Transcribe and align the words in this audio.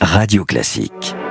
Radio 0.00 0.44
Classique. 0.44 1.21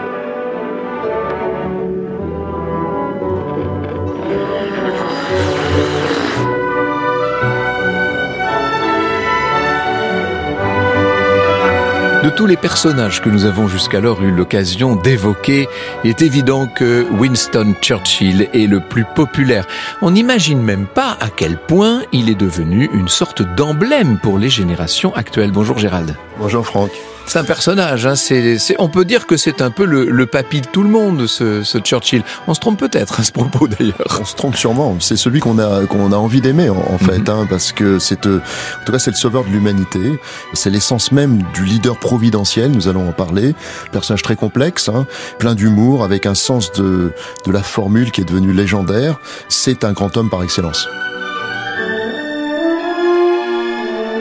Tous 12.31 12.45
les 12.45 12.57
personnages 12.57 13.21
que 13.21 13.29
nous 13.29 13.45
avons 13.45 13.67
jusqu'alors 13.67 14.21
eu 14.21 14.31
l'occasion 14.31 14.95
d'évoquer, 14.95 15.67
il 16.03 16.09
est 16.09 16.21
évident 16.21 16.67
que 16.67 17.05
Winston 17.11 17.73
Churchill 17.81 18.49
est 18.53 18.67
le 18.67 18.79
plus 18.79 19.05
populaire. 19.05 19.65
On 20.01 20.11
n'imagine 20.11 20.61
même 20.61 20.87
pas 20.87 21.17
à 21.19 21.29
quel 21.29 21.57
point 21.57 22.03
il 22.11 22.29
est 22.29 22.35
devenu 22.35 22.89
une 22.93 23.07
sorte 23.07 23.41
d'emblème 23.41 24.19
pour 24.19 24.37
les 24.37 24.49
générations 24.49 25.13
actuelles. 25.15 25.51
Bonjour 25.51 25.77
Gérald. 25.77 26.15
Bonjour 26.37 26.65
Franck. 26.65 26.91
C'est 27.31 27.39
un 27.39 27.45
personnage, 27.45 28.05
hein. 28.05 28.15
c'est, 28.17 28.57
on 28.77 28.89
peut 28.89 29.05
dire 29.05 29.25
que 29.25 29.37
c'est 29.37 29.61
un 29.61 29.71
peu 29.71 29.85
le, 29.85 30.03
le 30.03 30.25
papy 30.25 30.59
de 30.59 30.67
tout 30.67 30.83
le 30.83 30.89
monde, 30.89 31.27
ce, 31.27 31.63
ce 31.63 31.77
Churchill. 31.77 32.23
On 32.45 32.53
se 32.53 32.59
trompe 32.59 32.77
peut-être 32.77 33.21
à 33.21 33.23
ce 33.23 33.31
propos 33.31 33.69
d'ailleurs. 33.69 34.19
On 34.19 34.25
se 34.25 34.35
trompe 34.35 34.57
sûrement. 34.57 34.97
C'est 34.99 35.15
celui 35.15 35.39
qu'on 35.39 35.57
a 35.57 35.85
qu'on 35.85 36.11
a 36.11 36.17
envie 36.17 36.41
d'aimer 36.41 36.69
en, 36.69 36.75
en 36.75 36.97
fait, 36.97 37.29
hein, 37.29 37.47
parce 37.49 37.71
que 37.71 37.99
c'est 37.99 38.25
euh, 38.25 38.39
en 38.81 38.85
tout 38.85 38.91
cas 38.91 38.99
c'est 38.99 39.11
le 39.11 39.15
sauveur 39.15 39.45
de 39.45 39.49
l'humanité. 39.49 40.19
C'est 40.51 40.69
l'essence 40.69 41.13
même 41.13 41.41
du 41.53 41.63
leader 41.63 41.97
providentiel. 41.97 42.69
Nous 42.69 42.89
allons 42.89 43.07
en 43.07 43.13
parler. 43.13 43.55
Personnage 43.93 44.23
très 44.23 44.35
complexe, 44.35 44.89
hein, 44.89 45.07
plein 45.39 45.55
d'humour, 45.55 46.03
avec 46.03 46.25
un 46.25 46.35
sens 46.35 46.73
de 46.73 47.13
de 47.45 47.51
la 47.53 47.63
formule 47.63 48.11
qui 48.11 48.19
est 48.19 48.25
devenu 48.25 48.51
légendaire. 48.51 49.21
C'est 49.47 49.85
un 49.85 49.93
grand 49.93 50.17
homme 50.17 50.29
par 50.29 50.43
excellence. 50.43 50.85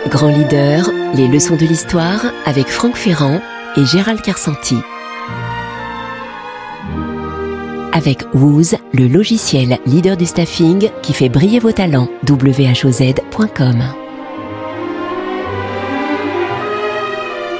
Grand 0.08 0.28
leader, 0.28 0.90
les 1.14 1.28
leçons 1.28 1.56
de 1.56 1.66
l'histoire 1.66 2.24
avec 2.46 2.68
Franck 2.68 2.96
Ferrand 2.96 3.40
et 3.76 3.84
Gérald 3.84 4.20
Carsanti. 4.22 4.76
Avec 7.92 8.24
Wooz, 8.32 8.76
le 8.92 9.06
logiciel 9.08 9.78
leader 9.86 10.16
du 10.16 10.26
staffing 10.26 10.90
qui 11.02 11.12
fait 11.12 11.28
briller 11.28 11.58
vos 11.58 11.72
talents. 11.72 12.08
whoz.com 12.28 13.82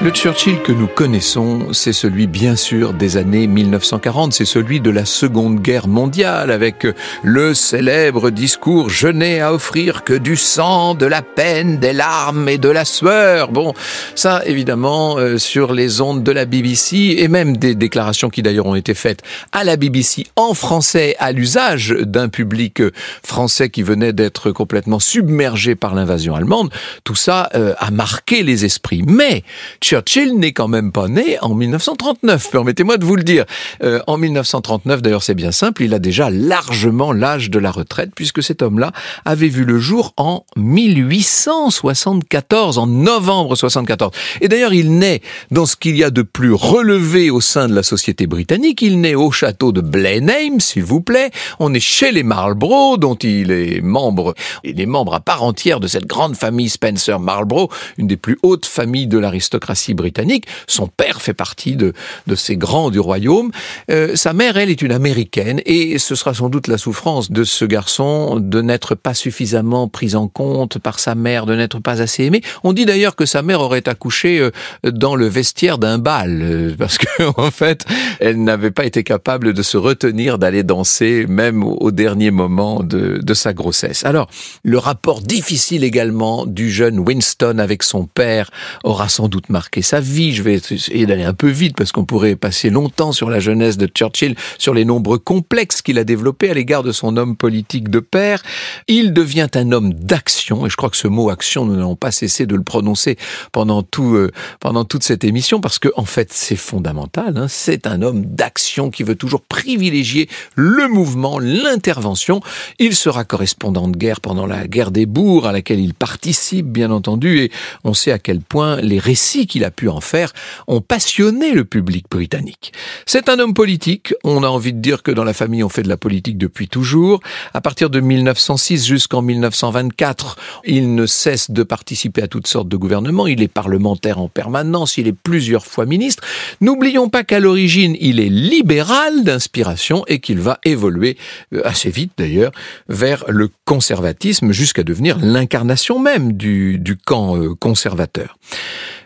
Le 0.03 0.09
Churchill 0.09 0.63
que 0.63 0.71
nous 0.71 0.87
connaissons, 0.87 1.73
c'est 1.73 1.93
celui 1.93 2.25
bien 2.25 2.55
sûr 2.55 2.93
des 2.93 3.17
années 3.17 3.45
1940, 3.45 4.33
c'est 4.33 4.45
celui 4.45 4.81
de 4.81 4.89
la 4.89 5.05
Seconde 5.05 5.59
Guerre 5.59 5.87
mondiale 5.87 6.49
avec 6.49 6.87
le 7.21 7.53
célèbre 7.53 8.31
discours 8.31 8.89
Je 8.89 9.07
n'ai 9.07 9.41
à 9.41 9.53
offrir 9.53 10.03
que 10.03 10.15
du 10.15 10.37
sang, 10.37 10.95
de 10.95 11.05
la 11.05 11.21
peine, 11.21 11.77
des 11.77 11.93
larmes 11.93 12.49
et 12.49 12.57
de 12.57 12.67
la 12.67 12.83
sueur. 12.83 13.51
Bon, 13.51 13.75
ça 14.15 14.41
évidemment 14.47 15.19
euh, 15.19 15.37
sur 15.37 15.71
les 15.71 16.01
ondes 16.01 16.23
de 16.23 16.31
la 16.31 16.45
BBC 16.45 17.17
et 17.19 17.27
même 17.27 17.55
des 17.55 17.75
déclarations 17.75 18.31
qui 18.31 18.41
d'ailleurs 18.41 18.65
ont 18.65 18.75
été 18.75 18.95
faites 18.95 19.21
à 19.51 19.63
la 19.63 19.77
BBC 19.77 20.25
en 20.35 20.55
français 20.55 21.15
à 21.19 21.31
l'usage 21.31 21.95
d'un 21.99 22.27
public 22.27 22.81
français 23.23 23.69
qui 23.69 23.83
venait 23.83 24.13
d'être 24.13 24.49
complètement 24.49 24.99
submergé 24.99 25.75
par 25.75 25.93
l'invasion 25.93 26.33
allemande. 26.33 26.71
Tout 27.03 27.13
ça 27.13 27.49
euh, 27.53 27.75
a 27.77 27.91
marqué 27.91 28.41
les 28.41 28.65
esprits. 28.65 29.03
Mais 29.05 29.43
Churchill 29.91 30.39
n'est 30.39 30.53
quand 30.53 30.69
même 30.69 30.93
pas 30.93 31.09
né 31.09 31.37
en 31.41 31.53
1939, 31.53 32.49
permettez-moi 32.49 32.95
de 32.95 33.03
vous 33.03 33.17
le 33.17 33.23
dire. 33.23 33.43
Euh, 33.83 33.99
en 34.07 34.17
1939, 34.17 35.01
d'ailleurs 35.01 35.21
c'est 35.21 35.35
bien 35.35 35.51
simple, 35.51 35.83
il 35.83 35.93
a 35.93 35.99
déjà 35.99 36.29
largement 36.29 37.11
l'âge 37.11 37.49
de 37.49 37.59
la 37.59 37.71
retraite, 37.71 38.11
puisque 38.15 38.41
cet 38.41 38.61
homme-là 38.61 38.93
avait 39.25 39.49
vu 39.49 39.65
le 39.65 39.79
jour 39.79 40.13
en 40.15 40.45
1874, 40.55 42.77
en 42.77 42.87
novembre 42.87 43.57
74. 43.57 44.13
Et 44.39 44.47
d'ailleurs 44.47 44.73
il 44.73 44.97
naît 44.97 45.19
dans 45.51 45.65
ce 45.65 45.75
qu'il 45.75 45.97
y 45.97 46.05
a 46.05 46.09
de 46.09 46.21
plus 46.21 46.53
relevé 46.53 47.29
au 47.29 47.41
sein 47.41 47.67
de 47.67 47.75
la 47.75 47.83
société 47.83 48.27
britannique, 48.27 48.81
il 48.81 49.01
naît 49.01 49.15
au 49.15 49.29
château 49.29 49.73
de 49.73 49.81
Blenheim, 49.81 50.61
s'il 50.61 50.85
vous 50.85 51.01
plaît, 51.01 51.31
on 51.59 51.73
est 51.73 51.81
chez 51.81 52.13
les 52.13 52.23
Marlborough, 52.23 52.97
dont 52.97 53.15
il 53.15 53.51
est 53.51 53.81
membre, 53.81 54.35
il 54.63 54.79
est 54.79 54.85
membre 54.85 55.15
à 55.15 55.19
part 55.19 55.43
entière 55.43 55.81
de 55.81 55.87
cette 55.87 56.05
grande 56.05 56.37
famille 56.37 56.69
Spencer 56.69 57.19
Marlborough, 57.19 57.69
une 57.97 58.07
des 58.07 58.15
plus 58.15 58.39
hautes 58.41 58.65
familles 58.65 59.07
de 59.07 59.17
l'aristocratie 59.17 59.80
britannique. 59.89 60.45
Son 60.67 60.87
père 60.87 61.21
fait 61.21 61.33
partie 61.33 61.75
de, 61.75 61.93
de 62.27 62.35
ces 62.35 62.57
grands 62.57 62.89
du 62.89 62.99
royaume. 62.99 63.51
Euh, 63.89 64.15
sa 64.15 64.33
mère, 64.33 64.57
elle, 64.57 64.69
est 64.69 64.81
une 64.81 64.91
américaine 64.91 65.61
et 65.65 65.97
ce 65.97 66.15
sera 66.15 66.33
sans 66.33 66.49
doute 66.49 66.67
la 66.67 66.77
souffrance 66.77 67.31
de 67.31 67.43
ce 67.43 67.65
garçon 67.65 68.39
de 68.39 68.61
n'être 68.61 68.95
pas 68.95 69.13
suffisamment 69.13 69.87
pris 69.87 70.15
en 70.15 70.27
compte 70.27 70.79
par 70.79 70.99
sa 70.99 71.15
mère, 71.15 71.45
de 71.45 71.55
n'être 71.55 71.79
pas 71.79 72.01
assez 72.01 72.25
aimé. 72.25 72.41
On 72.63 72.73
dit 72.73 72.85
d'ailleurs 72.85 73.15
que 73.15 73.25
sa 73.25 73.41
mère 73.41 73.61
aurait 73.61 73.87
accouché 73.87 74.39
euh, 74.39 74.51
dans 74.91 75.15
le 75.15 75.27
vestiaire 75.27 75.77
d'un 75.77 75.97
bal 75.97 76.41
euh, 76.41 76.75
parce 76.77 76.97
que 76.97 77.07
en 77.37 77.51
fait, 77.51 77.85
elle 78.19 78.43
n'avait 78.43 78.71
pas 78.71 78.85
été 78.85 79.03
capable 79.03 79.53
de 79.53 79.63
se 79.63 79.77
retenir 79.77 80.37
d'aller 80.37 80.63
danser 80.63 81.25
même 81.27 81.63
au, 81.63 81.91
dernier 81.91 82.31
moment 82.31 82.83
de, 82.83 83.19
de 83.21 83.33
sa 83.33 83.53
grossesse. 83.53 84.05
Alors, 84.05 84.29
le 84.63 84.77
rapport 84.77 85.21
difficile 85.21 85.83
également 85.83 86.45
du 86.45 86.71
jeune 86.71 86.99
Winston 86.99 87.57
avec 87.59 87.83
son 87.83 88.05
père 88.05 88.49
aura 88.83 89.09
sans 89.09 89.27
doute 89.27 89.49
marqué 89.49 89.70
sa 89.79 90.01
vie. 90.01 90.33
Je 90.33 90.43
vais 90.43 90.55
essayer 90.55 91.05
d'aller 91.05 91.23
un 91.23 91.33
peu 91.33 91.47
vite 91.47 91.77
parce 91.77 91.93
qu'on 91.93 92.03
pourrait 92.03 92.35
passer 92.35 92.69
longtemps 92.69 93.13
sur 93.13 93.29
la 93.29 93.39
jeunesse 93.39 93.77
de 93.77 93.87
Churchill, 93.87 94.35
sur 94.57 94.73
les 94.73 94.83
nombreux 94.83 95.17
complexes 95.17 95.81
qu'il 95.81 95.97
a 95.97 96.03
développés 96.03 96.49
à 96.49 96.53
l'égard 96.53 96.83
de 96.83 96.91
son 96.91 97.15
homme 97.15 97.37
politique 97.37 97.89
de 97.89 97.99
père. 97.99 98.43
Il 98.89 99.13
devient 99.13 99.47
un 99.55 99.71
homme 99.71 99.93
d'action 99.93 100.65
et 100.65 100.69
je 100.69 100.75
crois 100.75 100.89
que 100.89 100.97
ce 100.97 101.07
mot 101.07 101.29
action, 101.29 101.63
nous 101.63 101.75
n'allons 101.75 101.95
pas 101.95 102.11
cessé 102.11 102.45
de 102.45 102.55
le 102.55 102.63
prononcer 102.63 103.17
pendant 103.53 103.83
tout 103.83 104.15
euh, 104.15 104.31
pendant 104.59 104.83
toute 104.83 105.03
cette 105.03 105.23
émission 105.23 105.61
parce 105.61 105.79
que 105.79 105.89
en 105.95 106.05
fait 106.05 106.33
c'est 106.33 106.57
fondamental. 106.57 107.37
Hein. 107.37 107.47
C'est 107.47 107.87
un 107.87 108.01
homme 108.01 108.25
d'action 108.25 108.89
qui 108.89 109.03
veut 109.03 109.15
toujours 109.15 109.41
privilégier 109.41 110.27
le 110.55 110.87
mouvement, 110.87 111.39
l'intervention. 111.39 112.41
Il 112.79 112.95
sera 112.95 113.23
correspondant 113.23 113.87
de 113.87 113.97
guerre 113.97 114.19
pendant 114.19 114.47
la 114.47 114.67
guerre 114.67 114.91
des 114.91 115.05
bourgs 115.05 115.47
à 115.47 115.51
laquelle 115.51 115.79
il 115.79 115.93
participe 115.93 116.65
bien 116.67 116.91
entendu 116.91 117.39
et 117.39 117.51
on 117.83 117.93
sait 117.93 118.11
à 118.11 118.19
quel 118.19 118.41
point 118.41 118.81
les 118.81 118.99
récits 118.99 119.47
qu'il 119.47 119.60
a 119.63 119.71
pu 119.71 119.89
en 119.89 120.01
faire 120.01 120.33
ont 120.67 120.81
passionné 120.81 121.53
le 121.53 121.65
public 121.65 122.05
britannique. 122.09 122.73
C'est 123.05 123.29
un 123.29 123.39
homme 123.39 123.53
politique, 123.53 124.13
on 124.23 124.43
a 124.43 124.47
envie 124.47 124.73
de 124.73 124.79
dire 124.79 125.03
que 125.03 125.11
dans 125.11 125.23
la 125.23 125.33
famille 125.33 125.63
on 125.63 125.69
fait 125.69 125.83
de 125.83 125.89
la 125.89 125.97
politique 125.97 126.37
depuis 126.37 126.67
toujours. 126.67 127.19
À 127.53 127.61
partir 127.61 127.89
de 127.89 127.99
1906 127.99 128.85
jusqu'en 128.85 129.21
1924, 129.21 130.37
il 130.65 130.95
ne 130.95 131.05
cesse 131.05 131.51
de 131.51 131.63
participer 131.63 132.21
à 132.21 132.27
toutes 132.27 132.47
sortes 132.47 132.67
de 132.67 132.77
gouvernements, 132.77 133.27
il 133.27 133.41
est 133.41 133.47
parlementaire 133.47 134.19
en 134.19 134.27
permanence, 134.27 134.97
il 134.97 135.07
est 135.07 135.13
plusieurs 135.13 135.65
fois 135.65 135.85
ministre. 135.85 136.23
N'oublions 136.61 137.09
pas 137.09 137.23
qu'à 137.23 137.39
l'origine 137.39 137.95
il 137.99 138.19
est 138.19 138.29
libéral 138.29 139.23
d'inspiration 139.23 140.03
et 140.07 140.19
qu'il 140.19 140.39
va 140.39 140.59
évoluer 140.63 141.17
euh, 141.53 141.61
assez 141.65 141.89
vite 141.89 142.13
d'ailleurs 142.17 142.51
vers 142.89 143.25
le 143.27 143.49
conservatisme 143.65 144.51
jusqu'à 144.51 144.83
devenir 144.83 145.17
l'incarnation 145.19 145.99
même 145.99 146.33
du, 146.33 146.77
du 146.79 146.97
camp 146.97 147.37
euh, 147.37 147.55
conservateur. 147.55 148.37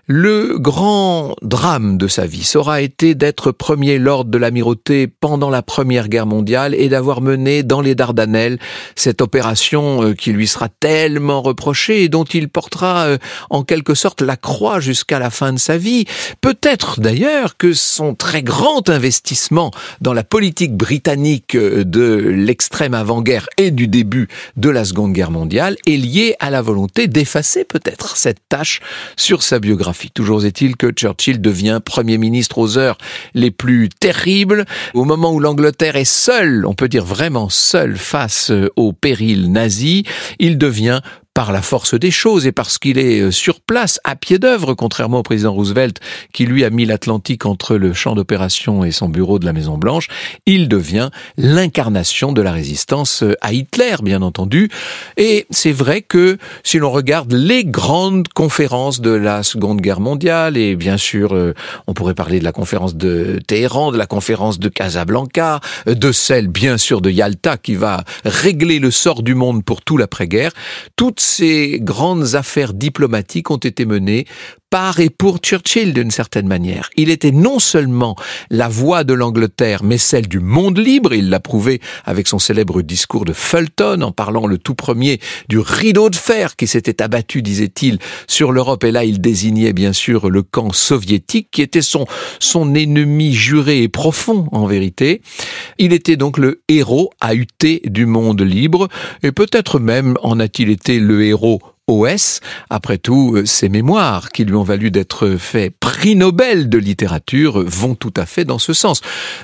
Le 0.07 0.59
grand 0.59 1.35
drame 1.41 1.97
de 1.97 2.07
sa 2.07 2.27
vie 2.27 2.43
sera 2.43 2.81
été 2.81 3.15
d'être 3.15 3.51
premier 3.51 3.97
lord 3.97 4.25
de 4.25 4.37
l'amirauté 4.37 5.07
pendant 5.07 5.49
la 5.49 5.63
Première 5.63 6.09
Guerre 6.09 6.27
mondiale 6.27 6.75
et 6.75 6.89
d'avoir 6.89 7.21
mené 7.21 7.63
dans 7.63 7.81
les 7.81 7.95
Dardanelles 7.95 8.59
cette 8.95 9.19
opération 9.19 10.03
euh, 10.03 10.13
qui 10.13 10.31
lui 10.31 10.45
sera 10.45 10.69
tellement 10.69 11.41
reprochée 11.41 12.03
et 12.03 12.09
dont 12.09 12.23
il 12.23 12.49
portera 12.49 13.05
euh, 13.05 13.17
en 13.49 13.63
quelque 13.63 13.95
sorte 13.95 14.21
la 14.21 14.37
croix 14.37 14.79
jusqu'à 14.79 15.17
la 15.17 15.31
fin 15.31 15.53
de 15.53 15.57
sa 15.57 15.75
vie. 15.79 16.05
Peut-être 16.39 16.99
d'ailleurs 16.99 17.57
que 17.57 17.73
son 17.73 18.13
très 18.13 18.43
grand 18.43 18.87
investissement 18.91 19.71
dans 20.01 20.13
la 20.13 20.23
politique 20.23 20.75
britannique 20.77 21.55
euh, 21.55 21.83
de 21.83 22.15
l'extrême 22.15 22.93
avant-guerre 22.93 23.47
et 23.57 23.71
du 23.71 23.87
début 23.87 24.27
de 24.55 24.69
la 24.69 24.85
Seconde 24.85 25.13
Guerre 25.13 25.31
mondiale 25.31 25.77
est 25.87 25.97
lié 25.97 26.35
à 26.39 26.51
la 26.51 26.61
volonté 26.61 27.07
d'effacer 27.07 27.63
peut-être 27.63 28.17
cette 28.17 28.47
tâche 28.49 28.81
sur 29.17 29.41
sa 29.41 29.57
biographie. 29.57 29.94
Toujours 30.13 30.45
est-il 30.45 30.75
que 30.75 30.91
Churchill 30.91 31.41
devient 31.41 31.79
Premier 31.83 32.17
ministre 32.17 32.57
aux 32.57 32.77
heures 32.77 32.97
les 33.33 33.51
plus 33.51 33.89
terribles, 33.89 34.65
au 34.93 35.03
moment 35.03 35.33
où 35.33 35.39
l'Angleterre 35.39 35.95
est 35.95 36.05
seule, 36.05 36.65
on 36.65 36.73
peut 36.73 36.87
dire 36.87 37.05
vraiment 37.05 37.49
seule 37.49 37.97
face 37.97 38.51
au 38.75 38.93
péril 38.93 39.51
nazi, 39.51 40.03
il 40.39 40.57
devient 40.57 41.01
par 41.35 41.51
la 41.51 41.61
force 41.61 41.93
des 41.93 42.11
choses 42.11 42.47
et 42.47 42.53
parce 42.53 42.79
qu'il 42.79 42.97
est 42.97 43.19
euh, 43.19 43.29
sur 43.29 43.59
place, 43.59 43.99
à 44.05 44.15
pied 44.15 44.39
d'œuvre, 44.39 44.73
contrairement 44.73 45.19
au 45.19 45.23
président 45.23 45.51
Roosevelt, 45.51 45.99
qui 46.31 46.45
lui 46.45 46.63
a 46.63 46.69
mis 46.69 46.85
l'Atlantique 46.85 47.45
entre 47.45 47.75
le 47.75 47.93
champ 47.93 48.15
d'opération 48.15 48.85
et 48.85 48.91
son 48.91 49.09
bureau 49.09 49.37
de 49.37 49.45
la 49.45 49.51
Maison 49.51 49.77
Blanche, 49.77 50.07
il 50.45 50.69
devient 50.69 51.09
l'incarnation 51.37 52.31
de 52.31 52.41
la 52.41 52.53
résistance 52.53 53.21
euh, 53.21 53.35
à 53.41 53.51
Hitler, 53.51 53.95
bien 54.01 54.21
entendu. 54.21 54.69
Et 55.17 55.45
c'est 55.49 55.73
vrai 55.73 56.01
que 56.01 56.37
si 56.63 56.79
l'on 56.79 56.89
regarde 56.89 57.33
les 57.33 57.65
grandes 57.65 58.29
conférences 58.29 59.01
de 59.01 59.11
la 59.11 59.43
Seconde 59.43 59.81
Guerre 59.81 59.99
mondiale, 59.99 60.55
et 60.55 60.77
bien 60.77 60.95
sûr, 60.95 61.35
euh, 61.35 61.53
on 61.85 61.93
pourrait 61.93 62.15
parler 62.15 62.39
de 62.39 62.45
la 62.45 62.53
conférence 62.53 62.95
de 62.95 63.41
Téhéran, 63.45 63.91
de 63.91 63.97
la 63.97 64.07
conférence 64.07 64.57
de 64.57 64.69
Casablanca, 64.69 65.59
de 65.85 66.13
celle, 66.13 66.47
bien 66.47 66.77
sûr, 66.77 67.01
de 67.01 67.11
Yalta, 67.11 67.57
qui 67.57 67.75
va 67.75 68.05
régler 68.23 68.79
le 68.79 68.89
sort 68.89 69.21
du 69.21 69.35
monde 69.35 69.65
pour 69.65 69.81
tout 69.81 69.97
l'après-guerre, 69.97 70.51
toutes 70.95 71.24
ces 71.25 71.79
grandes 71.81 72.35
affaires 72.35 72.73
diplomatiques 72.73 73.49
ont 73.49 73.57
été 73.57 73.85
menées 73.85 74.25
par 74.69 74.99
et 74.99 75.09
pour 75.09 75.37
Churchill 75.37 75.93
d'une 75.93 76.11
certaine 76.11 76.47
manière. 76.47 76.89
Il 76.97 77.09
était 77.09 77.31
non 77.31 77.59
seulement 77.59 78.15
la 78.49 78.67
voix 78.67 79.03
de 79.03 79.13
l'Angleterre, 79.13 79.83
mais 79.83 79.97
celle 79.97 80.27
du 80.27 80.39
monde 80.39 80.77
libre. 80.77 81.13
Il 81.13 81.29
l'a 81.29 81.39
prouvé 81.39 81.79
avec 82.03 82.27
son 82.27 82.39
célèbre 82.39 82.81
discours 82.81 83.25
de 83.25 83.33
Fulton 83.33 84.01
en 84.01 84.11
parlant 84.11 84.47
le 84.47 84.57
tout 84.57 84.75
premier 84.75 85.19
du 85.47 85.59
rideau 85.59 86.09
de 86.09 86.15
fer 86.15 86.55
qui 86.55 86.67
s'était 86.67 87.01
abattu, 87.01 87.41
disait-il, 87.41 87.99
sur 88.27 88.51
l'Europe. 88.51 88.83
Et 88.83 88.91
là, 88.91 89.05
il 89.05 89.21
désignait 89.21 89.71
bien 89.71 89.93
sûr 89.93 90.29
le 90.29 90.43
camp 90.43 90.73
soviétique 90.73 91.47
qui 91.51 91.61
était 91.61 91.81
son, 91.81 92.05
son 92.39 92.75
ennemi 92.75 93.33
juré 93.33 93.83
et 93.83 93.87
profond 93.87 94.49
en 94.51 94.65
vérité. 94.65 95.21
Il 95.77 95.93
était 95.93 96.15
donc 96.15 96.37
le 96.37 96.61
héros 96.67 97.11
ahuté 97.19 97.81
du 97.85 98.05
monde 98.05 98.41
libre 98.41 98.87
et 99.23 99.31
peut-être 99.31 99.79
même 99.79 100.15
en 100.23 100.39
a-t-il 100.39 100.69
été 100.69 100.99
le 100.99 101.23
héros 101.23 101.61
OS. 101.87 102.39
Après 102.71 102.97
tout, 102.97 103.35
euh, 103.35 103.45
ses 103.45 103.69
mémoires 103.69 104.31
qui 104.31 104.43
lui 104.43 104.55
ont 104.55 104.63
valu 104.63 104.89
d'être 104.89 105.35
fait 105.37 105.69
prix 105.69 106.15
Nobel 106.15 106.67
de 106.67 106.79
littérature 106.79 107.63
vont 107.63 107.93
tout 107.93 108.13
à 108.17 108.25
fait 108.25 108.43
dans 108.43 108.57
ce 108.57 108.73
sens. 108.73 109.01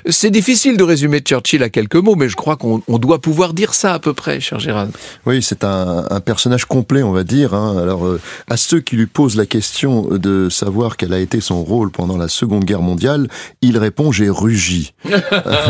C'est 0.07 0.31
difficile 0.31 0.75
de 0.75 0.83
résumer 0.83 1.19
Churchill 1.19 1.61
à 1.61 1.69
quelques 1.69 1.95
mots, 1.95 2.15
mais 2.15 2.29
je 2.29 2.35
crois 2.35 2.55
qu'on 2.55 2.81
doit 2.97 3.21
pouvoir 3.21 3.53
dire 3.53 3.75
ça 3.75 3.93
à 3.93 3.99
peu 3.99 4.13
près, 4.13 4.39
cher 4.39 4.59
Gérald. 4.59 4.91
Oui, 5.27 5.43
c'est 5.43 5.63
un, 5.63 6.05
un, 6.09 6.19
personnage 6.19 6.65
complet, 6.65 7.03
on 7.03 7.11
va 7.11 7.23
dire. 7.23 7.53
Hein. 7.53 7.77
Alors, 7.77 8.07
euh, 8.07 8.19
à 8.49 8.57
ceux 8.57 8.79
qui 8.79 8.95
lui 8.95 9.05
posent 9.05 9.35
la 9.35 9.45
question 9.45 10.07
de 10.09 10.49
savoir 10.49 10.97
quel 10.97 11.13
a 11.13 11.19
été 11.19 11.41
son 11.41 11.63
rôle 11.63 11.91
pendant 11.91 12.17
la 12.17 12.27
Seconde 12.27 12.65
Guerre 12.65 12.81
mondiale, 12.81 13.27
il 13.61 13.77
répond 13.77 14.11
j'ai 14.11 14.29
rugi. 14.29 14.93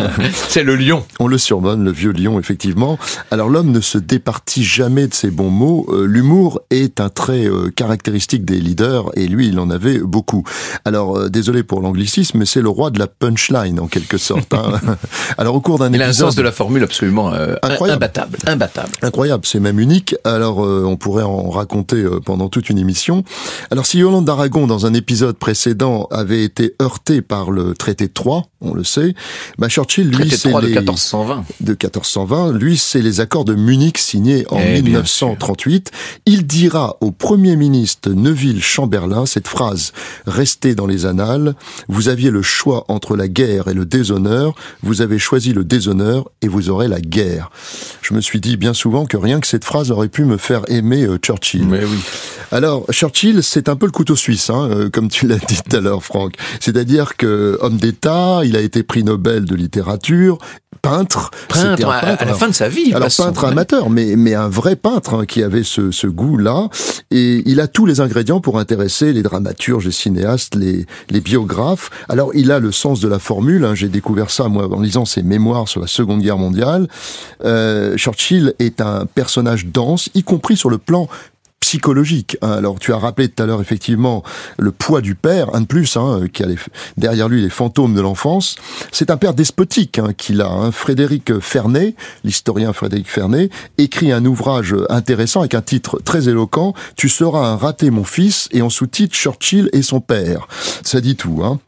c'est 0.48 0.64
le 0.64 0.76
lion. 0.78 1.04
On 1.20 1.28
le 1.28 1.38
surnomme 1.38 1.84
le 1.84 1.92
vieux 1.92 2.14
lion, 2.14 2.40
effectivement. 2.40 2.98
Alors, 3.30 3.50
l'homme 3.50 3.72
ne 3.72 3.82
se 3.82 3.98
départit 3.98 4.64
jamais 4.64 5.08
de 5.08 5.14
ses 5.14 5.32
bons 5.32 5.50
mots. 5.50 5.86
Euh, 5.90 6.06
l'humour 6.06 6.61
est 6.70 7.00
un 7.00 7.10
trait 7.10 7.46
euh, 7.46 7.70
caractéristique 7.70 8.46
des 8.46 8.60
leaders 8.60 9.12
et 9.16 9.28
lui, 9.28 9.48
il 9.48 9.60
en 9.60 9.70
avait 9.70 10.00
beaucoup. 10.00 10.44
Alors, 10.86 11.18
euh, 11.18 11.30
désolé 11.30 11.64
pour 11.64 11.82
l'anglicisme, 11.82 12.40
mais 12.40 12.46
c'est 12.46 12.62
le 12.62 12.70
roi 12.70 12.92
de 12.92 13.00
la 13.00 13.08
punchline 13.08 13.80
en 13.80 13.88
quelque 13.88 14.18
sorte. 14.18 14.54
Hein. 14.54 14.80
Alors, 15.38 15.56
au 15.56 15.62
cours 15.62 15.80
d'un 15.80 15.92
épisode, 15.94 16.36
de 16.36 16.42
la 16.42 16.52
formule 16.52 16.84
absolument 16.84 17.34
euh, 17.34 17.56
incroyable, 17.64 18.04
imbattable, 18.04 18.38
imbattable, 18.46 18.92
incroyable, 19.02 19.46
c'est 19.46 19.60
même 19.60 19.80
unique. 19.80 20.16
Alors, 20.24 20.60
on 20.60 20.96
pourrait 20.98 21.24
en 21.24 21.50
raconter 21.50 22.06
pendant 22.26 22.50
toute 22.50 22.70
une 22.70 22.78
émission. 22.78 23.24
Alors, 23.70 23.86
si 23.86 24.00
Yolande 24.00 24.26
d'Aragon, 24.26 24.68
dans 24.68 24.86
un 24.86 24.94
épisode 24.94 25.38
précédent, 25.38 26.08
avait 26.12 26.44
été 26.44 26.76
heurté 26.82 27.22
par 27.22 27.52
le 27.52 27.74
traité 27.74 28.08
de 28.08 28.14
Troyes, 28.14 28.44
on 28.62 28.74
le 28.74 28.84
sait, 28.84 29.16
bah 29.58 29.70
Churchill, 29.70 30.10
lui, 30.10 30.30
c'est 30.30 30.50
les... 30.50 30.74
de 30.74 30.80
1420. 30.80 31.44
De 31.62 31.72
1420. 31.72 32.54
Lui, 32.54 32.78
c'est 32.78 33.02
les 33.02 33.20
accords 33.20 33.46
de 33.46 33.56
Munich 33.56 33.98
signés 33.98 34.46
en 34.50 34.60
1938. 34.60 35.92
Eh, 35.94 36.32
il 36.32 36.46
dira 36.52 36.98
au 37.00 37.12
Premier 37.12 37.56
ministre 37.56 38.10
Neville 38.10 38.62
Chamberlain 38.62 39.26
cette 39.26 39.48
phrase 39.48 39.94
restée 40.28 40.76
dans 40.76 40.86
les 40.86 41.06
annales. 41.06 41.56
Vous 41.88 42.10
aviez 42.10 42.30
le 42.30 42.42
choix 42.42 42.84
entre 42.90 43.16
la 43.16 43.30
guerre 43.30 43.70
et 43.70 43.74
le 43.74 43.86
déshonneur. 43.86 44.54
Vous 44.84 45.02
avez 45.02 45.18
choisi 45.18 45.54
le 45.54 45.64
déshonneur 45.64 46.30
et 46.42 46.50
vous 46.50 46.70
aurez 46.70 46.90
la 46.90 47.00
guerre. 47.00 47.52
Je 48.02 48.14
me 48.14 48.20
suis 48.20 48.42
dit 48.42 48.58
bien 48.58 48.74
souvent 48.74 49.06
que 49.06 49.16
rien 49.16 49.40
que 49.40 49.48
cette 49.48 49.64
phrase 49.64 49.92
aurait 49.92 50.10
pu 50.10 50.26
me 50.26 50.36
faire 50.36 50.64
aimer 50.68 51.06
euh, 51.06 51.18
Churchill. 51.20 51.68
Mais 51.68 51.86
oui. 51.86 52.00
Alors, 52.52 52.86
Churchill, 52.92 53.44
c'est 53.44 53.70
un 53.70 53.78
peu 53.78 53.86
le 53.86 53.94
couteau 53.94 54.18
suisse, 54.18 54.50
hein, 54.50 54.68
euh, 54.70 54.90
comme 54.90 55.08
tu 55.08 55.28
l'as 55.28 55.38
dit 55.38 55.58
tout 55.58 55.74
à 55.74 55.80
l'heure, 55.80 56.04
Franck. 56.04 56.36
C'est-à-dire 56.60 57.16
que 57.16 57.58
homme 57.62 57.78
d'État, 57.78 58.42
il 58.44 58.58
a 58.58 58.60
été 58.62 58.84
prix 58.84 59.06
Nobel 59.06 59.46
de 59.46 59.56
littérature, 59.56 60.38
peintre. 60.82 61.32
Peintre, 61.48 61.90
à, 61.90 62.26
la 62.26 62.34
fin 62.34 62.48
de 62.48 62.54
sa 62.54 62.68
vie. 62.68 62.94
Alors 62.94 63.10
peintre 63.16 63.46
amateur, 63.46 63.90
mais 63.90 64.16
mais 64.16 64.34
un 64.34 64.50
vrai 64.50 64.76
peintre 64.76 65.14
hein, 65.14 65.26
qui 65.26 65.44
avait 65.44 65.64
ce, 65.64 65.92
ce 65.92 66.08
goût-là, 66.08 66.70
et 67.12 67.44
il 67.46 67.60
a 67.60 67.68
tous 67.68 67.86
les 67.86 68.02
ingrédients 68.02 68.40
pour 68.40 68.58
intéresser 68.58 69.14
les 69.14 69.22
dramaturges, 69.22 69.86
les 69.86 69.92
cinéastes, 69.92 70.56
les 70.56 70.86
les 71.10 71.22
biographes. 71.22 71.90
Alors 72.10 72.32
il 72.34 72.52
a 72.52 72.60
le 72.60 72.72
sens 72.72 73.00
de 73.00 73.08
la 73.08 73.20
formule. 73.20 73.66
Hein, 73.66 73.76
J'ai 73.76 73.90
découvert 73.90 74.32
ça 74.32 74.48
moi 74.48 74.68
en 74.74 74.82
lisant 74.82 75.06
ses 75.06 75.24
mémoires 75.24 75.68
sur 75.68 75.82
la 75.82 75.88
Seconde 75.88 76.22
Guerre 76.22 76.38
mondiale. 76.38 76.88
Euh, 77.44 77.98
Churchill 77.98 78.54
est 78.60 78.82
un 78.82 79.06
personnage 79.06 79.68
dense, 79.68 80.10
y 80.16 80.24
compris 80.24 80.58
sur 80.58 80.70
le 80.70 80.78
plan 80.78 81.08
psychologique. 81.72 82.36
Hein. 82.42 82.52
Alors 82.52 82.80
tu 82.80 82.92
as 82.92 82.98
rappelé 82.98 83.30
tout 83.30 83.42
à 83.42 83.46
l'heure 83.46 83.62
effectivement 83.62 84.24
le 84.58 84.74
poids 84.74 85.00
du 85.00 85.16
père, 85.16 85.56
un 85.56 85.62
de 85.62 85.66
plus, 85.66 85.96
hein, 85.96 86.24
qui 86.34 86.44
a 86.44 86.48
derrière 86.98 87.30
lui 87.30 87.42
les 87.42 87.50
fantômes 87.50 87.96
de 87.96 88.02
l'enfance. 88.02 88.58
C'est 88.92 89.10
un 89.10 89.16
père 89.16 89.34
despotique 89.34 89.98
hein, 89.98 90.12
qu'il 90.12 90.42
a. 90.42 90.50
Hein. 90.50 90.74
Frédéric 90.74 91.40
Fernet, 91.40 91.96
l'historien 92.26 92.74
Frédéric 92.74 93.10
Fernet, 93.10 93.50
écrit 93.78 94.12
un 94.12 94.26
ouvrage 94.26 94.76
intéressant 94.90 95.40
avec 95.40 95.54
un 95.54 95.62
titre 95.62 96.02
très 96.04 96.28
éloquent. 96.28 96.74
Tu 96.98 97.08
seras 97.08 97.48
un 97.48 97.56
raté 97.56 97.90
mon 97.90 98.04
fils 98.04 98.50
et 98.52 98.62
en 98.62 98.70
sous-titre 98.70 99.16
Churchill 99.16 99.70
et 99.72 99.82
son 99.82 100.02
père. 100.02 100.50
Ça 100.84 101.00
dit 101.00 101.16
tout. 101.16 101.40
Hein. 101.42 101.62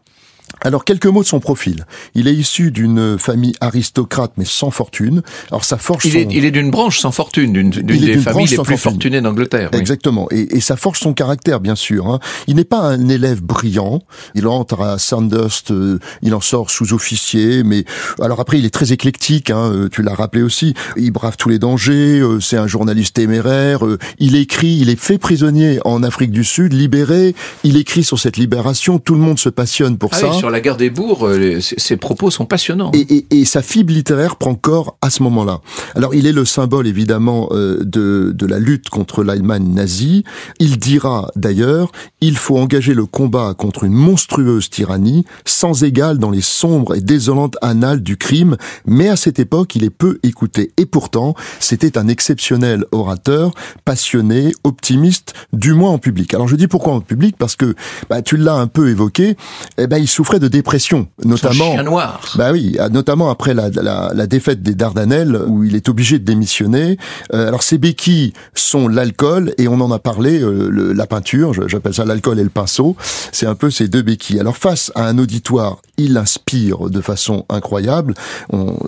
Alors 0.64 0.86
quelques 0.86 1.06
mots 1.06 1.22
de 1.22 1.28
son 1.28 1.40
profil. 1.40 1.86
Il 2.16 2.28
est 2.28 2.34
issu 2.34 2.72
d'une 2.72 3.18
famille 3.18 3.54
aristocrate 3.62 4.32
mais 4.38 4.46
sans 4.46 4.72
fortune. 4.72 5.22
Alors 5.50 5.66
ça 5.66 5.78
forge. 5.78 6.06
Il, 6.06 6.18
est, 6.18 6.28
il 6.32 6.46
est 6.46 6.52
d'une 6.52 6.72
branche 6.72 7.00
sans 7.00 7.12
fortune, 7.12 7.54
d'une 7.54 7.70
des 7.70 8.18
familles 8.18 8.48
les 8.48 8.58
plus 8.58 8.78
fortunées 8.78 9.22
d'Angleterre. 9.22 9.70
Exactement. 9.74 10.28
Et, 10.32 10.58
et, 10.58 10.62
ça 10.62 10.76
forge 10.78 11.00
son 11.00 11.14
caractère 11.14 11.60
bien 11.60 11.76
sûr. 11.76 12.08
Hein. 12.08 12.20
Il 12.48 12.56
n'est 12.56 12.64
pas 12.64 12.82
un 12.82 13.10
élève 13.10 13.42
brillant. 13.42 14.02
Il 14.36 14.48
entre 14.48 14.82
à 14.82 14.98
Sandhurst, 14.98 15.72
euh, 15.72 16.00
il 16.22 16.34
en 16.34 16.42
sort 16.42 16.72
sous-officier, 16.72 17.64
mais 17.64 17.86
alors 18.22 18.40
après 18.40 18.60
il 18.60 18.66
est 18.66 18.74
très 18.74 18.94
éclectique. 18.94 19.50
Hein, 19.50 19.72
euh, 19.72 19.90
tu 19.90 20.02
l'as 20.02 20.16
rappelé 20.16 20.44
aussi. 20.44 20.74
Il 20.98 21.12
brave 21.12 21.38
tous 21.38 21.50
les 21.50 21.60
dangers. 21.60 22.20
Euh, 22.20 22.40
c'est 22.40 22.58
un 22.58 22.68
journaliste 22.68 23.16
téméraire. 23.16 23.82
il 24.20 24.36
écrit. 24.36 24.78
Il 24.80 24.90
est 24.90 25.00
fait 25.00 25.18
prisonnier 25.18 25.80
en 25.86 26.04
Afrique 26.04 26.32
du 26.32 26.44
Sud, 26.44 26.74
libéré. 26.74 27.36
Il 27.64 27.78
écrit 27.78 28.04
sur 28.04 28.20
cette 28.20 28.38
libération. 28.38 29.00
Tout 29.00 29.16
le 29.16 29.22
monde 29.22 29.40
se 29.40 29.50
passionne 29.50 29.98
pour 29.98 30.12
ah 30.14 30.18
ça 30.18 30.32
la 30.54 30.62
guerre 30.62 30.78
des 30.78 30.92
bourgs, 30.92 31.26
euh, 31.26 31.60
ses 31.60 31.98
propos 31.98 32.30
sont 32.30 32.46
passionnants. 32.46 32.92
Et, 32.94 33.26
et, 33.32 33.44
sa 33.44 33.64
fibre 33.64 33.92
littéraire 33.92 34.36
prend 34.36 34.54
corps 34.54 34.98
à 35.02 35.10
ce 35.10 35.24
moment-là. 35.24 35.62
Alors 35.96 36.14
il 36.14 36.28
est 36.28 36.32
le 36.32 36.46
symbole 36.46 36.86
évidemment 36.86 37.50
euh, 37.52 37.80
de, 37.84 38.32
de 38.34 38.46
la 38.46 38.60
lutte 38.60 38.90
contre 38.90 39.24
l'Allemagne 39.24 39.68
nazie. 39.74 40.24
Il 40.60 40.78
dira 40.78 41.32
d'ailleurs, 41.36 41.92
il 42.22 42.38
faut 42.38 42.58
engager 42.58 42.94
le 42.94 43.08
combat 43.08 43.56
contre 43.56 43.84
une 43.84 43.94
monstrueuse 43.94 44.70
tyrannie, 44.70 45.26
sans 45.44 45.84
égale 45.84 46.20
dans 46.20 46.30
les 46.30 46.42
sombres 46.42 46.96
et 46.96 47.02
désolantes 47.02 47.58
annales 47.64 48.04
du 48.04 48.16
crime, 48.16 48.56
mais 48.86 49.10
à 49.10 49.16
cette 49.16 49.40
époque 49.40 49.76
il 49.76 49.84
est 49.84 49.90
peu 49.90 50.20
écouté. 50.22 50.72
Et 50.78 50.86
pourtant, 50.86 51.34
c'était 51.60 51.98
un 51.98 52.08
exceptionnel 52.08 52.86
orateur, 52.92 53.54
passionné, 53.86 54.54
optimiste, 54.64 55.34
du 55.52 55.74
moins 55.74 55.92
en 55.92 55.98
public. 55.98 56.36
Alors 56.36 56.48
je 56.48 56.56
dis 56.56 56.68
pourquoi 56.68 56.94
en 56.94 57.02
public 57.02 57.38
Parce 57.40 57.56
que 57.56 57.74
bah, 58.08 58.22
tu 58.22 58.38
l'as 58.38 58.56
un 58.56 58.68
peu 58.68 58.90
évoqué, 58.90 59.36
eh 59.80 59.88
ben, 59.88 59.98
il 59.98 60.08
souffrait 60.08 60.43
de 60.44 60.50
dépression, 60.50 61.08
notamment. 61.24 61.72
chien 61.72 61.84
noir. 61.84 62.20
Bah 62.36 62.52
oui, 62.52 62.78
notamment 62.92 63.30
après 63.30 63.54
la, 63.54 63.70
la, 63.70 64.12
la, 64.14 64.28
défaite 64.28 64.62
des 64.62 64.76
Dardanelles 64.76 65.40
où 65.48 65.64
il 65.64 65.74
est 65.76 65.88
obligé 65.88 66.20
de 66.20 66.26
démissionner. 66.26 66.98
Euh, 67.34 67.48
alors 67.48 67.64
ces 67.64 67.78
béquilles 67.78 68.34
sont 68.54 68.90
l'alcool 68.90 69.54
et 69.58 69.70
on 69.70 69.80
en 69.80 69.90
a 69.92 70.00
parlé, 70.00 70.42
euh, 70.42 70.68
le, 70.70 70.92
la 70.92 71.08
peinture, 71.08 71.54
j'appelle 71.70 71.94
ça 71.94 72.04
l'alcool 72.04 72.40
et 72.40 72.44
le 72.44 72.50
pinceau. 72.50 72.98
C'est 73.32 73.46
un 73.46 73.56
peu 73.56 73.72
ces 73.72 73.88
deux 73.88 74.02
béquilles. 74.02 74.42
Alors 74.42 74.58
face 74.58 74.92
à 74.96 75.08
un 75.08 75.18
auditoire, 75.18 75.78
il 75.98 76.18
inspire 76.18 76.90
de 76.90 77.02
façon 77.02 77.46
incroyable. 77.50 78.14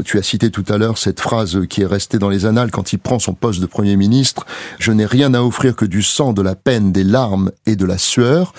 Tu 0.05 0.17
as 0.17 0.23
cité 0.23 0.49
tout 0.49 0.65
à 0.69 0.77
l'heure 0.77 0.97
cette 0.97 1.19
phrase 1.19 1.59
qui 1.69 1.81
est 1.81 1.85
restée 1.85 2.19
dans 2.19 2.29
les 2.29 2.45
annales 2.45 2.71
quand 2.71 2.93
il 2.93 2.99
prend 2.99 3.19
son 3.19 3.33
poste 3.33 3.59
de 3.59 3.65
premier 3.65 3.95
ministre. 3.95 4.45
Je 4.79 4.91
n'ai 4.91 5.05
rien 5.05 5.33
à 5.33 5.41
offrir 5.41 5.75
que 5.75 5.85
du 5.85 6.01
sang, 6.01 6.33
de 6.33 6.41
la 6.41 6.55
peine, 6.55 6.91
des 6.91 7.03
larmes 7.03 7.51
et 7.65 7.75
de 7.75 7.85
la 7.85 7.97
sueur. 7.97 8.53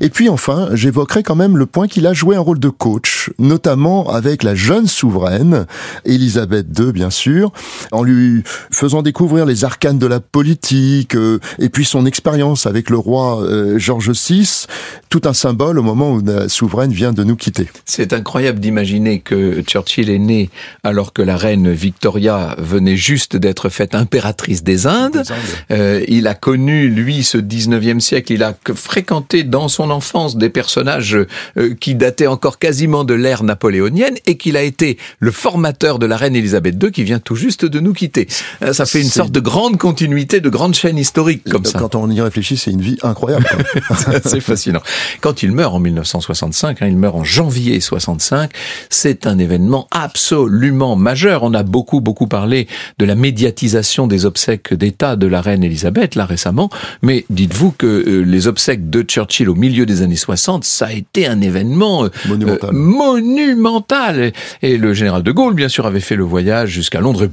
Et 0.00 0.10
puis 0.10 0.28
enfin, 0.28 0.68
j'évoquerai 0.74 1.22
quand 1.22 1.34
même 1.34 1.56
le 1.56 1.66
point 1.66 1.88
qu'il 1.88 2.06
a 2.06 2.12
joué 2.12 2.36
un 2.36 2.40
rôle 2.40 2.60
de 2.60 2.68
coach, 2.68 3.30
notamment 3.38 4.08
avec 4.10 4.42
la 4.42 4.54
jeune 4.54 4.86
souveraine, 4.86 5.66
Elisabeth 6.04 6.66
II 6.78 6.92
bien 6.92 7.10
sûr, 7.10 7.52
en 7.90 8.02
lui 8.02 8.42
faisant 8.70 9.02
découvrir 9.02 9.44
les 9.46 9.64
arcanes 9.64 9.98
de 9.98 10.06
la 10.06 10.20
politique, 10.20 11.16
euh, 11.16 11.40
et 11.58 11.68
puis 11.68 11.84
son 11.84 12.06
expérience 12.06 12.66
avec 12.66 12.90
le 12.90 12.98
roi 12.98 13.42
euh, 13.42 13.78
George 13.78 14.10
VI, 14.10 14.66
tout 15.08 15.22
un 15.24 15.32
symbole 15.32 15.78
au 15.78 15.82
moment 15.82 16.12
où 16.12 16.22
la 16.24 16.48
souveraine 16.48 16.92
vient 16.92 17.12
de 17.12 17.24
nous 17.24 17.36
quitter. 17.36 17.68
C'est 17.90 18.12
incroyable 18.12 18.60
d'imaginer 18.60 19.18
que 19.18 19.62
Churchill 19.62 20.10
est 20.10 20.18
né 20.18 20.50
alors 20.84 21.14
que 21.14 21.22
la 21.22 21.38
reine 21.38 21.72
Victoria 21.72 22.54
venait 22.58 22.98
juste 22.98 23.34
d'être 23.34 23.70
faite 23.70 23.94
impératrice 23.94 24.62
des 24.62 24.86
Indes. 24.86 25.22
Euh, 25.70 26.04
il 26.06 26.26
a 26.26 26.34
connu, 26.34 26.90
lui, 26.90 27.24
ce 27.24 27.38
19e 27.38 28.00
siècle, 28.00 28.34
il 28.34 28.42
a 28.42 28.54
fréquenté 28.74 29.42
dans 29.42 29.68
son 29.68 29.88
enfance 29.88 30.36
des 30.36 30.50
personnages 30.50 31.16
euh, 31.56 31.74
qui 31.80 31.94
dataient 31.94 32.26
encore 32.26 32.58
quasiment 32.58 33.04
de 33.04 33.14
l'ère 33.14 33.42
napoléonienne 33.42 34.16
et 34.26 34.36
qu'il 34.36 34.58
a 34.58 34.62
été 34.62 34.98
le 35.18 35.30
formateur 35.30 35.98
de 35.98 36.04
la 36.04 36.18
reine 36.18 36.36
Elisabeth 36.36 36.76
II 36.82 36.92
qui 36.92 37.04
vient 37.04 37.20
tout 37.20 37.36
juste 37.36 37.64
de 37.64 37.80
nous 37.80 37.94
quitter. 37.94 38.28
Euh, 38.60 38.74
ça 38.74 38.84
fait 38.84 39.00
une 39.00 39.08
sorte 39.08 39.32
de 39.32 39.40
grande 39.40 39.78
continuité, 39.78 40.40
de 40.40 40.50
grande 40.50 40.74
chaîne 40.74 40.98
historique 40.98 41.48
comme 41.50 41.64
ça. 41.64 41.78
Quand 41.78 41.94
on 41.94 42.10
y 42.10 42.20
réfléchit, 42.20 42.58
c'est 42.58 42.70
une 42.70 42.82
vie 42.82 42.98
incroyable. 43.02 43.46
c'est 44.26 44.40
fascinant. 44.40 44.82
Quand 45.22 45.42
il 45.42 45.52
meurt 45.52 45.74
en 45.74 45.80
1965, 45.80 46.82
hein, 46.82 46.86
il 46.86 46.98
meurt 46.98 47.16
en 47.16 47.24
janvier 47.24 47.77
juillet 47.78 47.80
65, 47.80 48.50
c'est 48.90 49.26
un 49.26 49.38
événement 49.38 49.88
absolument 49.90 50.96
majeur. 50.96 51.42
On 51.42 51.54
a 51.54 51.62
beaucoup, 51.62 52.00
beaucoup 52.00 52.26
parlé 52.26 52.66
de 52.98 53.04
la 53.04 53.14
médiatisation 53.14 54.06
des 54.06 54.26
obsèques 54.26 54.74
d'État 54.74 55.16
de 55.16 55.26
la 55.26 55.40
reine 55.40 55.64
Elisabeth, 55.64 56.14
là 56.14 56.26
récemment, 56.26 56.70
mais 57.02 57.24
dites-vous 57.30 57.72
que 57.72 57.86
euh, 57.86 58.20
les 58.22 58.46
obsèques 58.46 58.90
de 58.90 59.02
Churchill 59.02 59.48
au 59.48 59.54
milieu 59.54 59.86
des 59.86 60.02
années 60.02 60.16
60, 60.16 60.64
ça 60.64 60.86
a 60.86 60.92
été 60.92 61.26
un 61.26 61.40
événement 61.40 62.04
euh, 62.04 62.08
monumental. 62.28 62.72
monumental. 62.72 64.32
Et 64.62 64.76
le 64.76 64.92
général 64.92 65.22
de 65.22 65.32
Gaulle, 65.32 65.54
bien 65.54 65.68
sûr, 65.68 65.86
avait 65.86 66.00
fait 66.00 66.16
le 66.16 66.24
voyage 66.24 66.70
jusqu'à 66.70 67.00
Londres 67.00 67.28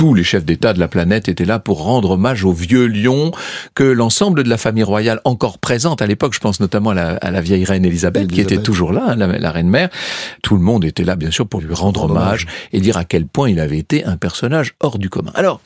tous 0.00 0.14
les 0.14 0.24
chefs 0.24 0.46
d'État 0.46 0.72
de 0.72 0.80
la 0.80 0.88
planète 0.88 1.28
étaient 1.28 1.44
là 1.44 1.58
pour 1.58 1.82
rendre 1.82 2.12
hommage 2.12 2.42
au 2.46 2.52
vieux 2.52 2.86
lion 2.86 3.32
que 3.74 3.84
l'ensemble 3.84 4.42
de 4.44 4.48
la 4.48 4.56
famille 4.56 4.82
royale 4.82 5.20
encore 5.26 5.58
présente 5.58 6.00
à 6.00 6.06
l'époque, 6.06 6.32
je 6.32 6.40
pense 6.40 6.58
notamment 6.58 6.88
à 6.88 7.30
la, 7.30 7.40
vieille 7.42 7.66
reine 7.66 7.84
Elisabeth, 7.84 8.28
qui 8.28 8.40
était 8.40 8.62
toujours 8.62 8.94
là, 8.94 9.08
hein, 9.08 9.16
la, 9.16 9.50
reine 9.50 9.68
mère. 9.68 9.90
Tout 10.42 10.56
le 10.56 10.62
monde 10.62 10.86
était 10.86 11.04
là, 11.04 11.16
bien 11.16 11.30
sûr, 11.30 11.46
pour 11.46 11.60
lui 11.60 11.74
rendre, 11.74 12.04
hommage, 12.04 12.46
et 12.72 12.80
dire 12.80 12.96
à 12.96 13.04
quel 13.04 13.26
point 13.26 13.50
il 13.50 13.60
avait 13.60 13.76
été 13.76 14.02
un 14.06 14.16
personnage 14.16 14.72
hors 14.80 14.98
du 14.98 15.10
commun. 15.10 15.32
Alors, 15.34 15.60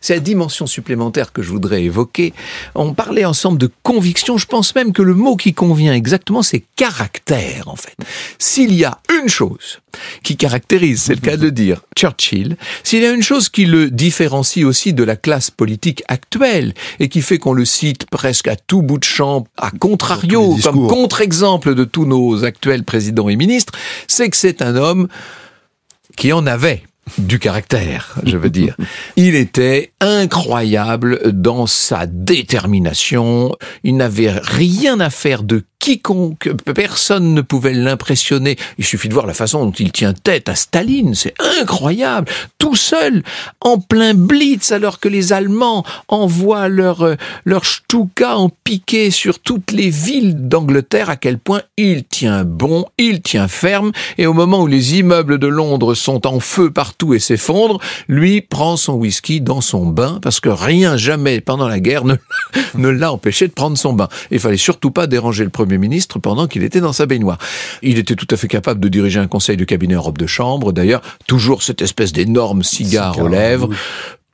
c'est 0.00 0.14
la 0.14 0.20
dimension 0.20 0.66
supplémentaire 0.66 1.32
que 1.32 1.42
je 1.42 1.50
voudrais 1.50 1.82
évoquer. 1.82 2.32
On 2.74 2.94
parlait 2.94 3.24
ensemble 3.24 3.58
de 3.58 3.70
conviction. 3.82 4.38
Je 4.38 4.46
pense 4.46 4.74
même 4.74 4.92
que 4.92 5.02
le 5.02 5.14
mot 5.14 5.36
qui 5.36 5.52
convient 5.52 5.94
exactement, 5.94 6.42
c'est 6.42 6.64
caractère, 6.76 7.68
en 7.68 7.76
fait. 7.76 7.96
S'il 8.38 8.74
y 8.74 8.84
a 8.84 8.98
une 9.22 9.28
chose 9.28 9.80
qui 10.22 10.36
caractérise, 10.36 11.02
c'est 11.02 11.14
le 11.14 11.20
cas 11.20 11.36
de 11.36 11.50
dire, 11.50 11.82
Churchill, 11.96 12.56
s'il 12.82 13.02
y 13.02 13.06
a 13.06 13.10
une 13.10 13.22
chose 13.22 13.48
qui 13.48 13.66
le 13.66 13.90
différencie 13.90 14.64
aussi 14.64 14.92
de 14.92 15.04
la 15.04 15.16
classe 15.16 15.50
politique 15.50 16.02
actuelle 16.08 16.74
et 16.98 17.08
qui 17.08 17.22
fait 17.22 17.38
qu'on 17.38 17.52
le 17.52 17.64
cite 17.64 18.06
presque 18.06 18.48
à 18.48 18.56
tout 18.56 18.82
bout 18.82 18.98
de 18.98 19.04
champ, 19.04 19.46
à 19.56 19.70
contrario, 19.70 20.56
comme 20.62 20.86
contre-exemple 20.86 21.74
de 21.74 21.84
tous 21.84 22.06
nos 22.06 22.44
actuels 22.44 22.84
présidents 22.84 23.28
et 23.28 23.36
ministres, 23.36 23.74
c'est 24.06 24.30
que 24.30 24.36
c'est 24.36 24.62
un 24.62 24.76
homme 24.76 25.08
qui 26.16 26.32
en 26.32 26.46
avait 26.46 26.84
du 27.18 27.38
caractère, 27.38 28.16
je 28.24 28.36
veux 28.36 28.50
dire. 28.50 28.76
Il 29.16 29.34
était 29.34 29.92
incroyable 30.00 31.32
dans 31.32 31.66
sa 31.66 32.06
détermination. 32.06 33.56
Il 33.84 33.96
n'avait 33.96 34.30
rien 34.30 35.00
à 35.00 35.10
faire 35.10 35.42
de 35.42 35.64
quiconque, 35.80 36.50
personne 36.74 37.32
ne 37.32 37.40
pouvait 37.40 37.72
l'impressionner. 37.72 38.56
Il 38.76 38.84
suffit 38.84 39.08
de 39.08 39.14
voir 39.14 39.26
la 39.26 39.32
façon 39.32 39.64
dont 39.64 39.72
il 39.72 39.92
tient 39.92 40.12
tête 40.12 40.50
à 40.50 40.54
Staline, 40.54 41.14
c'est 41.14 41.32
incroyable. 41.58 42.30
Tout 42.58 42.76
seul, 42.76 43.22
en 43.62 43.78
plein 43.78 44.12
blitz, 44.12 44.72
alors 44.72 45.00
que 45.00 45.08
les 45.08 45.32
Allemands 45.32 45.84
envoient 46.08 46.68
leur, 46.68 47.16
leur 47.46 47.64
Stuka 47.64 48.36
en 48.36 48.50
piqué 48.50 49.10
sur 49.10 49.38
toutes 49.38 49.72
les 49.72 49.88
villes 49.88 50.48
d'Angleterre, 50.48 51.08
à 51.08 51.16
quel 51.16 51.38
point 51.38 51.62
il 51.78 52.04
tient 52.04 52.44
bon, 52.44 52.84
il 52.98 53.22
tient 53.22 53.48
ferme, 53.48 53.92
et 54.18 54.26
au 54.26 54.34
moment 54.34 54.60
où 54.60 54.66
les 54.66 54.98
immeubles 54.98 55.38
de 55.38 55.46
Londres 55.46 55.94
sont 55.94 56.26
en 56.26 56.40
feu 56.40 56.70
partout 56.70 56.99
et 57.14 57.18
s'effondrent, 57.18 57.80
lui 58.08 58.40
prend 58.40 58.76
son 58.76 58.94
whisky 58.94 59.40
dans 59.40 59.60
son 59.60 59.86
bain, 59.86 60.18
parce 60.22 60.40
que 60.40 60.48
rien 60.48 60.96
jamais 60.96 61.40
pendant 61.40 61.68
la 61.68 61.80
guerre 61.80 62.04
ne, 62.04 62.14
ne 62.74 62.88
l'a 62.88 63.12
empêché 63.12 63.48
de 63.48 63.52
prendre 63.52 63.76
son 63.76 63.92
bain. 63.92 64.08
Il 64.30 64.38
fallait 64.38 64.56
surtout 64.56 64.90
pas 64.90 65.06
déranger 65.06 65.44
le 65.44 65.50
premier 65.50 65.78
ministre 65.78 66.18
pendant 66.18 66.46
qu'il 66.46 66.62
était 66.62 66.80
dans 66.80 66.92
sa 66.92 67.06
baignoire. 67.06 67.38
Il 67.82 67.98
était 67.98 68.14
tout 68.14 68.28
à 68.30 68.36
fait 68.36 68.48
capable 68.48 68.80
de 68.80 68.88
diriger 68.88 69.20
un 69.20 69.26
conseil 69.26 69.56
de 69.56 69.64
cabinet 69.64 69.96
en 69.96 70.02
robe 70.02 70.18
de 70.18 70.26
chambre. 70.26 70.72
D'ailleurs, 70.72 71.02
toujours 71.26 71.62
cette 71.62 71.82
espèce 71.82 72.12
d'énorme 72.12 72.62
cigare, 72.62 73.18
aux 73.18 73.28
lèvres 73.28 73.70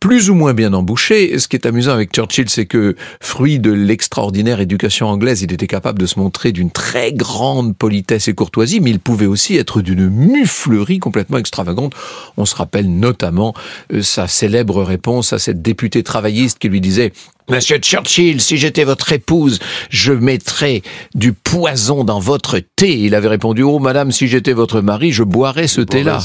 plus 0.01 0.31
ou 0.31 0.35
moins 0.35 0.55
bien 0.55 0.73
embouché. 0.73 1.39
Ce 1.39 1.49
qui 1.49 1.57
est 1.57 1.67
amusant 1.67 1.93
avec 1.93 2.13
Churchill, 2.13 2.49
c'est 2.49 2.67
que, 2.67 2.97
fruit 3.21 3.59
de 3.59 3.73
l'extraordinaire 3.73 4.61
éducation 4.61 5.09
anglaise, 5.09 5.43
il 5.43 5.53
était 5.53 5.67
capable 5.67 5.99
de 5.99 6.07
se 6.07 6.19
montrer 6.19 6.53
d'une 6.53 6.71
très 6.71 7.13
grande 7.13 7.77
politesse 7.77 8.29
et 8.29 8.35
courtoisie, 8.35 8.81
mais 8.81 8.91
il 8.91 9.01
pouvait 9.01 9.27
aussi 9.27 9.57
être 9.57 9.81
d'une 9.81 10.09
muflerie 10.09 10.99
complètement 10.99 11.39
extravagante. 11.39 11.95
On 12.37 12.45
se 12.45 12.55
rappelle 12.55 12.91
notamment 12.91 13.55
euh, 13.93 14.03
sa 14.03 14.29
célèbre 14.29 14.83
réponse 14.83 15.33
à 15.33 15.39
cette 15.39 15.63
députée 15.63 16.03
travailliste 16.03 16.59
qui 16.59 16.69
lui 16.69 16.81
disait 16.81 17.13
Monsieur 17.49 17.79
Churchill, 17.79 18.41
si 18.41 18.57
j'étais 18.57 18.83
votre 18.83 19.13
épouse, 19.13 19.61
je 19.89 20.13
mettrais 20.13 20.83
du 21.15 21.33
poison 21.33 22.03
dans 22.03 22.19
votre 22.19 22.59
thé. 22.59 22.99
Il 22.99 23.15
avait 23.15 23.29
répondu, 23.29 23.63
oh 23.63 23.79
madame, 23.79 24.11
si 24.11 24.27
j'étais 24.27 24.53
votre 24.53 24.81
mari, 24.81 25.13
je 25.13 25.23
boirais 25.23 25.69
ce 25.69 25.81
thé-là. 25.81 26.19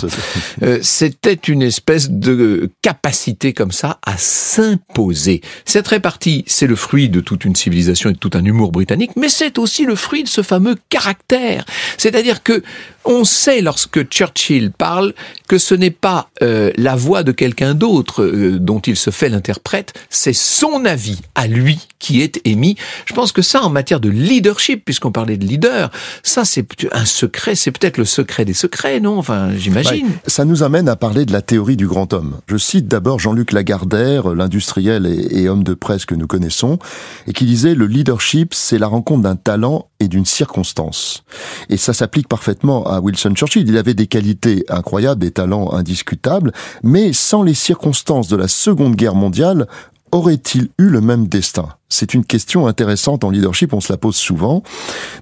Euh, 0.64 0.80
c'était 0.82 1.34
une 1.34 1.62
espèce 1.62 2.10
de 2.10 2.72
capacité 2.82 3.54
comme 3.54 3.72
ça 3.72 4.00
à 4.04 4.18
s'imposer. 4.18 5.42
Cette 5.64 5.88
répartie, 5.88 6.44
c'est 6.48 6.66
le 6.66 6.76
fruit 6.76 7.08
de 7.08 7.20
toute 7.20 7.46
une 7.46 7.56
civilisation 7.56 8.10
et 8.10 8.14
de 8.14 8.18
tout 8.18 8.32
un 8.34 8.44
humour 8.44 8.72
britannique, 8.72 9.12
mais 9.16 9.30
c'est 9.30 9.60
aussi 9.60 9.86
le 9.86 9.96
fruit 9.96 10.24
de 10.24 10.28
ce 10.28 10.42
fameux 10.42 10.76
caractère. 10.90 11.66
C'est-à-dire 11.98 12.42
que 12.42 12.64
on 13.06 13.24
sait 13.24 13.62
lorsque 13.62 14.04
Churchill 14.04 14.72
parle 14.72 15.14
que 15.48 15.58
ce 15.58 15.76
n'est 15.76 15.92
pas 15.92 16.30
euh, 16.42 16.72
la 16.76 16.96
voix 16.96 17.24
de 17.24 17.32
quelqu'un 17.32 17.74
d'autre 17.74 18.24
euh, 18.24 18.60
dont 18.60 18.80
il 18.80 18.96
se 18.96 19.10
fait 19.10 19.30
l'interprète, 19.30 19.94
c'est 20.10 20.34
son 20.34 20.86
avis 20.86 21.20
à 21.36 21.48
lui 21.48 21.88
qui 22.00 22.22
est 22.22 22.42
émis. 22.46 22.78
Je 23.06 23.14
pense 23.14 23.32
que 23.32 23.42
ça, 23.42 23.62
en 23.64 23.70
matière 23.70 24.00
de 24.00 24.10
leadership, 24.10 24.84
puisqu'on 24.86 25.12
parlait 25.12 25.38
de 25.38 25.46
leader, 25.46 25.92
ça 26.24 26.46
c'est 26.46 26.66
un 26.92 27.06
secret, 27.06 27.56
c'est 27.56 27.72
peut-être 27.72 27.98
le 27.98 28.06
secret 28.06 28.46
des 28.46 28.54
secrets, 28.54 29.00
non? 29.00 29.18
Enfin, 29.18 29.52
j'imagine. 29.56 30.10
ça 30.28 30.46
nous 30.46 30.64
amène 30.64 30.90
à 30.90 30.96
parler 30.96 31.26
de 31.26 31.34
la 31.34 31.42
théorie 31.42 31.78
du 31.78 31.88
grand 31.88 32.14
homme. 32.14 32.38
Je 32.48 32.58
cite 32.58 32.88
d'abord 32.88 33.20
Jean-Luc 33.20 33.52
Lagardère, 33.52 34.34
l'industriel 34.34 35.06
et, 35.06 35.42
et 35.42 35.50
homme 35.50 35.64
de 35.64 35.74
presse 35.74 36.06
que 36.06 36.16
nous 36.16 36.28
connaissons, 36.28 36.80
et 37.28 37.34
qui 37.34 37.46
disait 37.46 37.76
le 37.76 37.86
leadership, 37.86 38.54
c'est 38.54 38.80
la 38.80 38.88
rencontre 38.88 39.22
d'un 39.22 39.36
talent 39.36 39.88
et 40.02 40.08
d'une 40.08 40.26
circonstance. 40.26 41.24
Et 41.70 41.78
ça 41.78 41.94
s'applique 41.94 42.28
parfaitement 42.28 42.86
à 42.86 43.00
Wilson 43.00 43.34
Churchill. 43.36 43.68
Il 43.68 43.78
avait 43.78 43.94
des 43.94 44.08
qualités 44.08 44.66
incroyables, 44.68 45.22
des 45.22 45.32
talents 45.32 45.72
indiscutables, 45.72 46.52
mais 46.84 47.14
sans 47.14 47.44
les 47.44 47.54
circonstances 47.54 48.28
de 48.28 48.36
la 48.36 48.48
Seconde 48.48 48.96
Guerre 48.96 49.16
mondiale, 49.16 49.68
aurait-il 50.12 50.70
eu 50.78 50.90
le 50.90 51.02
même 51.02 51.28
destin? 51.28 51.70
C'est 51.94 52.14
une 52.14 52.26
question 52.26 52.68
intéressante 52.68 53.24
en 53.24 53.30
leadership, 53.30 53.74
on 53.74 53.82
se 53.82 53.92
la 53.92 53.98
pose 53.98 54.16
souvent. 54.16 54.64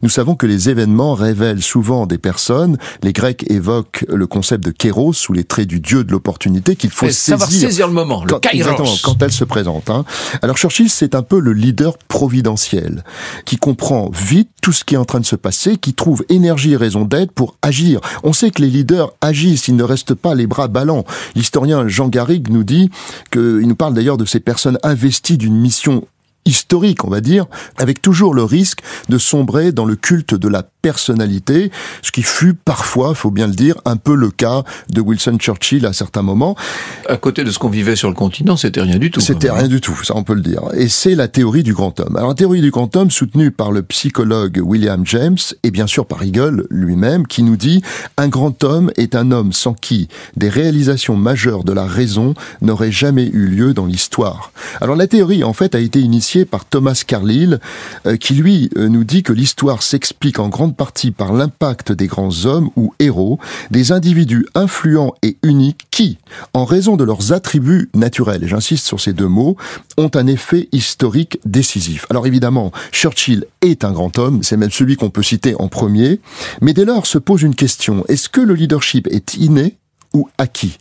Nous 0.02 0.10
savons 0.10 0.36
que 0.36 0.46
les 0.46 0.70
événements 0.70 1.14
révèlent 1.14 1.62
souvent 1.62 2.06
des 2.06 2.18
personnes. 2.18 2.78
Les 3.04 3.14
Grecs 3.14 3.44
évoquent 3.50 4.06
le 4.08 4.28
concept 4.28 4.64
de 4.64 4.72
kéros, 4.72 5.14
sous 5.14 5.34
les 5.34 5.44
traits 5.44 5.68
du 5.68 5.80
dieu 5.80 6.04
de 6.04 6.12
l'opportunité, 6.12 6.76
qu'il 6.76 6.92
faut 6.92 7.10
saisir, 7.10 7.42
saisir 7.42 7.88
le 7.88 7.94
moment, 7.94 8.24
le 8.24 8.32
quand, 8.32 8.42
exactement, 8.52 8.96
quand 9.04 9.22
elle 9.22 9.32
se 9.32 9.44
présente. 9.44 9.90
Hein. 9.90 10.06
Alors 10.42 10.58
Churchill, 10.58 10.90
c'est 10.90 11.16
un 11.16 11.24
peu 11.24 11.40
le 11.40 11.54
leader 11.54 11.98
providentiel, 11.98 13.04
qui 13.46 13.58
comprend 13.58 14.10
vite 14.14 14.50
tout 14.62 14.72
ce 14.72 14.84
qui 14.84 14.96
est 14.96 14.98
en 14.98 15.06
train 15.06 15.20
de 15.20 15.26
se 15.26 15.36
passer, 15.36 15.78
qui 15.78 15.94
trouve 15.94 16.24
énergie 16.30 16.74
et 16.74 16.78
raison 16.78 17.06
d'être 17.06 17.32
pour 17.32 17.56
agir. 17.62 18.00
On 18.24 18.34
sait 18.34 18.52
que 18.52 18.62
les 18.62 18.70
leaders 18.70 19.12
agissent, 19.22 19.68
ils 19.68 19.76
ne 19.76 19.84
restent 19.84 20.16
pas 20.16 20.36
les 20.36 20.48
bras 20.48 20.68
ballants. 20.68 21.06
L'historien 21.36 21.88
Jean 21.88 22.10
Garrigue 22.10 22.50
nous 22.50 22.64
dit 22.64 22.90
qu'il 23.32 23.68
nous 23.68 23.76
parle 23.76 23.94
d'ailleurs 23.94 24.18
de 24.18 24.26
ces 24.26 24.40
personnes 24.40 24.78
investies 24.84 25.38
d'une 25.38 25.56
mission 25.56 26.06
historique, 26.46 27.06
on 27.06 27.10
va 27.10 27.22
dire, 27.22 27.46
avec 27.78 28.02
toujours 28.02 28.34
le 28.34 28.44
risque 28.44 28.82
de 29.10 29.18
sombrer 29.18 29.72
dans 29.72 29.86
le 29.86 29.96
culte 29.96 30.34
de 30.34 30.48
la 30.48 30.64
personnalité, 30.82 31.72
ce 32.02 32.12
qui 32.12 32.24
fut 32.24 32.54
parfois, 32.54 33.14
faut 33.16 33.32
bien 33.32 33.48
le 33.48 33.54
dire, 33.54 33.76
un 33.86 33.98
peu 33.98 34.16
le 34.16 34.30
cas 34.30 34.64
de 34.90 35.02
Wilson 35.02 35.38
Churchill 35.40 35.86
à 35.86 35.94
certains 35.94 36.22
moments. 36.22 36.56
À 37.08 37.18
côté 37.18 37.44
de 37.44 37.52
ce 37.52 37.60
qu'on 37.60 37.70
vivait 37.70 37.96
sur 37.96 38.10
le 38.10 38.16
continent, 38.16 38.58
c'était 38.58 38.82
rien 38.82 38.98
du 38.98 39.12
tout. 39.12 39.20
C'était 39.20 39.52
rien 39.52 39.68
du 39.68 39.82
tout, 39.82 39.98
ça 40.04 40.16
on 40.16 40.24
peut 40.24 40.34
le 40.34 40.42
dire. 40.42 40.62
Et 40.74 40.88
c'est 40.88 41.16
la 41.16 41.28
théorie 41.28 41.64
du 41.64 41.74
grand 41.74 42.00
homme. 42.00 42.16
Alors 42.16 42.30
la 42.30 42.36
théorie 42.36 42.62
du 42.62 42.72
grand 42.72 42.96
homme, 42.96 43.12
soutenue 43.12 43.52
par 43.52 43.72
le 43.72 43.82
psychologue 43.84 44.62
William 44.64 45.06
James 45.06 45.38
et 45.64 45.72
bien 45.72 45.88
sûr 45.88 46.06
par 46.06 46.24
Hegel 46.24 46.64
lui-même, 46.70 47.28
qui 47.28 47.44
nous 47.44 47.58
dit 47.58 47.82
un 48.18 48.28
grand 48.28 48.64
homme 48.64 48.92
est 48.98 49.16
un 49.16 49.32
homme 49.32 49.54
sans 49.54 49.74
qui 49.74 50.08
des 50.36 50.50
réalisations 50.50 51.16
majeures 51.16 51.64
de 51.64 51.74
la 51.74 51.86
raison 51.86 52.34
n'auraient 52.62 52.92
jamais 52.92 53.28
eu 53.28 53.48
lieu 53.48 53.74
dans 53.74 53.86
l'histoire. 53.86 54.52
Alors 54.82 54.96
la 54.96 55.08
théorie 55.08 55.44
en 55.44 55.54
fait 55.54 55.76
a 55.76 55.80
été 55.80 56.00
initiée 56.00 56.46
par 56.46 56.66
Thomas 56.66 57.02
Carlyle, 57.06 57.60
euh, 58.06 58.18
qui 58.18 58.34
lui 58.34 58.70
euh, 58.78 58.88
nous 58.88 59.04
dit 59.04 59.24
que 59.24 59.34
l'histoire 59.34 59.84
s'explique 59.84 60.40
en 60.40 60.50
grande 60.50 60.69
partie 60.76 61.12
par 61.12 61.34
l'impact 61.34 61.92
des 61.92 62.08
grands 62.08 62.46
hommes 62.46 62.70
ou 62.76 62.94
héros, 63.00 63.40
des 63.72 63.92
individus 63.92 64.46
influents 64.56 65.14
et 65.24 65.38
uniques 65.44 65.88
qui, 65.92 66.18
en 66.54 66.66
raison 66.66 66.98
de 66.98 67.04
leurs 67.04 67.34
attributs 67.34 67.90
naturels, 67.94 68.48
j'insiste 68.48 68.86
sur 68.86 69.00
ces 69.00 69.14
deux 69.14 69.28
mots, 69.28 69.58
ont 69.98 70.12
un 70.16 70.28
effet 70.28 70.70
historique 70.72 71.40
décisif. 71.46 72.06
Alors 72.10 72.28
évidemment, 72.28 72.72
Churchill 72.92 73.46
est 73.62 73.84
un 73.84 73.92
grand 73.92 74.18
homme, 74.18 74.44
c'est 74.44 74.58
même 74.58 74.72
celui 74.72 74.96
qu'on 74.96 75.10
peut 75.10 75.24
citer 75.24 75.56
en 75.60 75.68
premier, 75.68 76.20
mais 76.62 76.74
dès 76.74 76.86
lors 76.86 77.06
se 77.06 77.18
pose 77.18 77.42
une 77.42 77.56
question, 77.56 78.04
est-ce 78.08 78.30
que 78.30 78.42
le 78.42 78.54
leadership 78.54 79.08
est 79.12 79.36
inné 79.36 79.78
ou 80.14 80.30
acquis? 80.38 80.78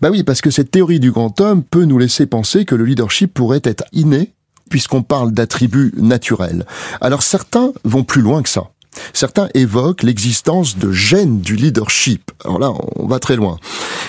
Bah 0.00 0.10
oui, 0.10 0.24
parce 0.24 0.40
que 0.40 0.50
cette 0.50 0.70
théorie 0.70 1.00
du 1.00 1.10
grand 1.10 1.40
homme 1.40 1.62
peut 1.62 1.84
nous 1.84 1.98
laisser 1.98 2.26
penser 2.26 2.64
que 2.64 2.74
le 2.74 2.84
leadership 2.84 3.32
pourrait 3.32 3.62
être 3.64 3.84
inné 3.92 4.32
puisqu'on 4.70 5.02
parle 5.02 5.32
d'attributs 5.32 5.92
naturels. 5.96 6.66
Alors 7.00 7.22
certains 7.22 7.72
vont 7.84 8.04
plus 8.04 8.22
loin 8.22 8.42
que 8.42 8.48
ça 8.48 8.70
Certains 9.12 9.48
évoquent 9.54 10.02
l'existence 10.02 10.78
de 10.78 10.92
gènes 10.92 11.40
du 11.40 11.56
leadership. 11.56 12.30
Alors 12.44 12.58
là, 12.58 12.72
on 12.96 13.06
va 13.06 13.18
très 13.18 13.36
loin. 13.36 13.58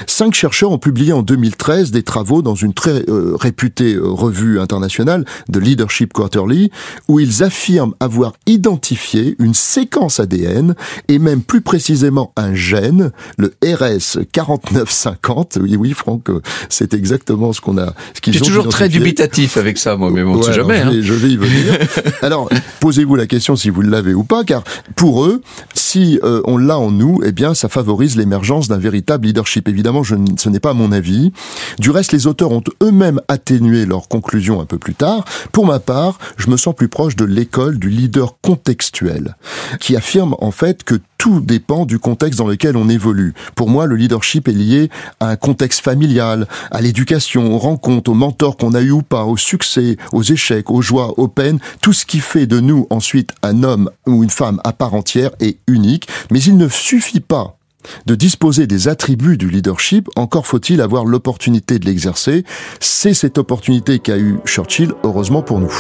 Cinq 0.07 0.33
chercheurs 0.33 0.71
ont 0.71 0.77
publié 0.77 1.13
en 1.13 1.21
2013 1.21 1.91
des 1.91 2.03
travaux 2.03 2.41
dans 2.41 2.55
une 2.55 2.73
très 2.73 3.03
euh, 3.09 3.35
réputée 3.35 3.95
euh, 3.95 4.07
revue 4.07 4.59
internationale 4.59 5.25
de 5.49 5.59
Leadership 5.59 6.13
Quarterly, 6.13 6.71
où 7.07 7.19
ils 7.19 7.43
affirment 7.43 7.93
avoir 7.99 8.33
identifié 8.45 9.35
une 9.39 9.53
séquence 9.53 10.19
ADN 10.19 10.75
et 11.07 11.19
même 11.19 11.41
plus 11.41 11.61
précisément 11.61 12.33
un 12.35 12.53
gène, 12.53 13.11
le 13.37 13.53
RS 13.63 14.19
4950. 14.31 15.59
Oui, 15.61 15.75
oui, 15.75 15.91
Franck, 15.93 16.29
euh, 16.29 16.41
c'est 16.69 16.93
exactement 16.93 17.53
ce 17.53 17.61
qu'on 17.61 17.77
a. 17.77 17.93
Ce 18.13 18.21
qu'ils 18.21 18.37
ont 18.41 18.45
toujours 18.45 18.69
très 18.69 18.89
dubitatif 18.89 19.57
avec 19.57 19.77
ça, 19.77 19.95
moi, 19.95 20.11
mais 20.11 20.23
bon, 20.23 20.37
ouais, 20.37 20.53
jamais. 20.53 20.79
Je 20.79 20.89
vais, 20.89 20.97
hein. 20.97 21.01
je 21.01 21.13
vais 21.13 21.29
y 21.29 21.37
venir. 21.37 21.77
alors, 22.21 22.49
posez-vous 22.79 23.15
la 23.15 23.27
question 23.27 23.55
si 23.55 23.69
vous 23.69 23.81
l'avez 23.81 24.13
ou 24.13 24.23
pas, 24.23 24.43
car 24.43 24.63
pour 24.96 25.25
eux, 25.25 25.41
si 25.74 26.20
euh, 26.24 26.41
on 26.46 26.58
l'a 26.58 26.77
en 26.77 26.91
nous, 26.91 27.22
eh 27.24 27.32
bien, 27.32 27.53
ça 27.53 27.70
favorise 27.70 28.15
l'émergence 28.15 28.67
d'un 28.67 28.77
véritable 28.77 29.27
leadership. 29.27 29.67
Évidemment, 29.67 30.03
je, 30.03 30.15
ce 30.38 30.50
n'est 30.50 30.60
pas 30.60 30.74
mon 30.74 30.91
avis. 30.91 31.32
Du 31.79 31.89
reste, 31.91 32.12
les 32.12 32.27
auteurs 32.27 32.51
ont 32.51 32.63
eux-mêmes 32.82 33.22
atténué 33.27 33.86
leurs 33.86 34.08
conclusions 34.08 34.62
un 34.62 34.65
peu 34.65 34.77
plus 34.77 34.96
tard. 34.96 35.25
Pour 35.51 35.65
ma 35.65 35.79
part, 35.79 36.20
je 36.38 36.50
me 36.50 36.58
sens 36.58 36.75
plus 36.75 36.89
proche 36.89 37.15
de 37.15 37.25
l'école 37.25 37.79
du 37.79 37.89
leader 37.89 38.38
contextuel, 38.41 39.36
qui 39.79 39.96
affirme 39.96 40.36
en 40.39 40.51
fait 40.51 40.84
que 40.84 40.96
tout 41.17 41.39
dépend 41.39 41.86
du 41.86 42.00
contexte 42.00 42.39
dans 42.39 42.48
lequel 42.48 42.77
on 42.77 42.89
évolue. 42.89 43.34
Pour 43.55 43.69
moi, 43.69 43.86
le 43.86 43.95
leadership 43.95 44.48
est 44.48 44.53
lié 44.53 44.89
à 45.19 45.29
un 45.29 45.36
contexte 45.36 45.81
familial, 45.81 46.48
à 46.72 46.81
l'éducation, 46.81 47.53
aux 47.53 47.57
rencontres, 47.57 48.12
aux 48.12 48.15
mentors 48.15 48.57
qu'on 48.57 48.74
a 48.74 48.81
eu 48.81 48.91
ou 48.91 49.01
pas, 49.01 49.25
au 49.25 49.38
succès, 49.38 49.98
aux 50.13 50.24
échecs, 50.24 50.69
aux 50.69 50.81
joies, 50.81 51.13
aux 51.17 51.27
peines, 51.27 51.60
tout 51.81 51.93
ce 51.93 52.05
qui 52.05 52.19
fait 52.19 52.48
de 52.48 52.60
nous 52.60 52.88
ensuite 52.89 53.34
un 53.43 53.63
homme 53.63 53.89
ou 54.07 54.24
une 54.24 54.29
femme 54.29 54.62
à 54.63 54.74
part 54.74 54.93
entière 54.93 55.31
et 55.39 55.57
unique. 55.67 56.07
Mais 56.31 56.41
il 56.41 56.57
ne 56.57 56.67
suffit 56.67 57.19
pas 57.19 57.57
de 58.05 58.15
disposer 58.15 58.67
des 58.67 58.88
attributs 58.88 59.38
du 59.38 59.50
leadership, 59.50 60.10
encore 60.15 60.48
faut-il 60.48 60.81
avoir 60.81 61.05
l'opportunité 61.05 61.79
de 61.79 61.86
l'exercer. 61.86 62.43
C'est 62.79 63.13
cette 63.13 63.38
opportunité 63.38 64.00
qu'a 64.00 64.17
eu 64.17 64.38
Churchill, 64.45 64.93
heureusement 65.03 65.43
pour 65.43 65.60
nous. 65.60 65.74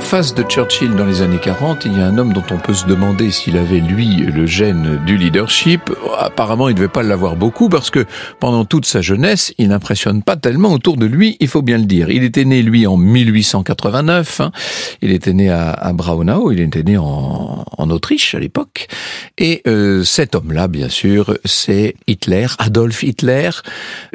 Face 0.00 0.34
de 0.34 0.42
Churchill 0.42 0.94
dans 0.96 1.04
les 1.04 1.22
années 1.22 1.38
40, 1.38 1.84
il 1.84 1.98
y 1.98 2.00
a 2.00 2.06
un 2.06 2.18
homme 2.18 2.32
dont 2.32 2.42
on 2.50 2.58
peut 2.58 2.74
se 2.74 2.86
demander 2.86 3.30
s'il 3.30 3.56
avait, 3.56 3.80
lui, 3.80 4.16
le 4.16 4.46
gène 4.46 5.00
du 5.04 5.16
leadership. 5.16 5.90
Apparemment, 6.18 6.68
il 6.68 6.72
ne 6.72 6.76
devait 6.76 6.88
pas 6.88 7.02
l'avoir 7.02 7.36
beaucoup 7.36 7.68
parce 7.68 7.90
que 7.90 8.06
pendant 8.38 8.64
toute 8.64 8.86
sa 8.86 9.02
jeunesse, 9.02 9.54
il 9.58 9.68
n'impressionne 9.68 10.22
pas 10.22 10.36
tellement 10.36 10.72
autour 10.72 10.96
de 10.96 11.06
lui, 11.06 11.36
il 11.40 11.48
faut 11.48 11.62
bien 11.62 11.78
le 11.78 11.84
dire. 11.84 12.10
Il 12.10 12.24
était 12.24 12.44
né, 12.44 12.62
lui, 12.62 12.86
en 12.86 12.96
1889. 12.96 14.40
Hein. 14.40 14.52
Il 15.02 15.12
était 15.12 15.32
né 15.32 15.50
à, 15.50 15.70
à, 15.72 15.92
Braunau, 15.92 16.50
il 16.50 16.60
était 16.60 16.82
né 16.82 16.96
en, 16.96 17.64
en 17.76 17.90
Autriche 17.90 18.34
à 18.34 18.40
l'époque. 18.40 18.88
Et 19.38 19.62
euh, 19.66 20.02
cet 20.04 20.34
homme-là, 20.34 20.68
bien 20.68 20.88
sûr, 20.88 21.36
c'est 21.44 21.94
Hitler, 22.06 22.46
Adolf 22.58 23.02
Hitler. 23.02 23.50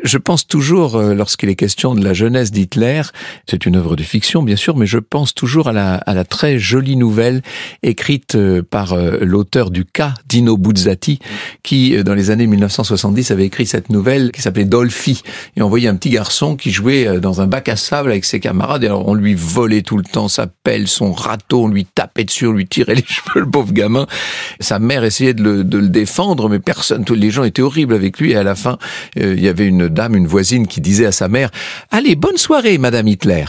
Je 0.03 0.17
pense 0.17 0.47
toujours, 0.47 0.95
euh, 0.95 1.13
lorsqu'il 1.13 1.49
est 1.49 1.55
question 1.55 1.95
de 1.95 2.03
la 2.03 2.13
jeunesse 2.13 2.51
d'Hitler, 2.51 3.01
c'est 3.47 3.65
une 3.65 3.75
œuvre 3.75 3.95
de 3.95 4.03
fiction, 4.03 4.43
bien 4.43 4.55
sûr, 4.55 4.75
mais 4.75 4.85
je 4.85 4.99
pense 4.99 5.33
toujours 5.33 5.67
à 5.67 5.73
la, 5.75 5.95
à 5.95 6.15
la 6.15 6.25
très 6.25 6.57
jolie 6.57 6.95
nouvelle 6.95 7.43
écrite 7.83 8.33
euh, 8.33 8.63
par 8.63 8.95
l'auteur 8.95 9.69
du 9.69 9.85
cas, 9.85 10.13
Dino 10.27 10.57
Buzzati, 10.57 11.19
qui, 11.61 12.03
dans 12.03 12.15
les 12.15 12.31
années 12.31 12.47
1970, 12.47 13.31
avait 13.31 13.45
écrit 13.45 13.67
cette 13.67 13.89
nouvelle 13.89 14.31
qui 14.31 14.41
s'appelait 14.41 14.65
Dolphy. 14.65 15.21
Et 15.55 15.61
on 15.61 15.69
voyait 15.69 15.87
un 15.87 15.95
petit 15.95 16.09
garçon 16.09 16.55
qui 16.55 16.71
jouait 16.71 17.19
dans 17.19 17.41
un 17.41 17.47
bac 17.47 17.69
à 17.69 17.75
sable 17.75 18.11
avec 18.11 18.25
ses 18.25 18.39
camarades. 18.39 18.83
Et 18.83 18.87
alors, 18.87 19.07
on 19.07 19.13
lui 19.13 19.35
volait 19.35 19.81
tout 19.81 19.97
le 19.97 20.03
temps 20.03 20.27
sa 20.27 20.47
pelle, 20.47 20.87
son 20.87 21.11
râteau, 21.11 21.65
on 21.65 21.67
lui 21.67 21.85
tapait 21.85 22.23
dessus, 22.23 22.47
on 22.47 22.53
lui 22.53 22.67
tirait 22.67 22.95
les 22.95 23.05
cheveux, 23.05 23.41
le 23.41 23.49
pauvre 23.49 23.73
gamin. 23.73 24.07
Sa 24.59 24.79
mère 24.79 25.03
essayait 25.03 25.33
de 25.33 25.43
le, 25.43 25.63
de 25.63 25.77
le 25.77 25.89
défendre, 25.89 26.49
mais 26.49 26.59
personne, 26.59 27.05
tous 27.05 27.13
les 27.13 27.31
gens 27.31 27.43
étaient 27.43 27.61
horribles 27.61 27.93
avec 27.93 28.19
lui. 28.19 28.31
Et 28.31 28.35
à 28.35 28.43
la 28.43 28.55
fin, 28.55 28.77
euh, 29.19 29.35
il 29.37 29.43
y 29.43 29.47
avait 29.47 29.67
une 29.67 29.87
dame, 29.87 30.15
une 30.15 30.27
voisine, 30.27 30.67
qui 30.67 30.81
disait 30.81 31.05
à 31.05 31.11
sa 31.11 31.27
mère 31.27 31.51
"Allez, 31.91 32.15
bonne 32.15 32.37
soirée, 32.37 32.77
Madame 32.77 33.07
Hitler." 33.07 33.45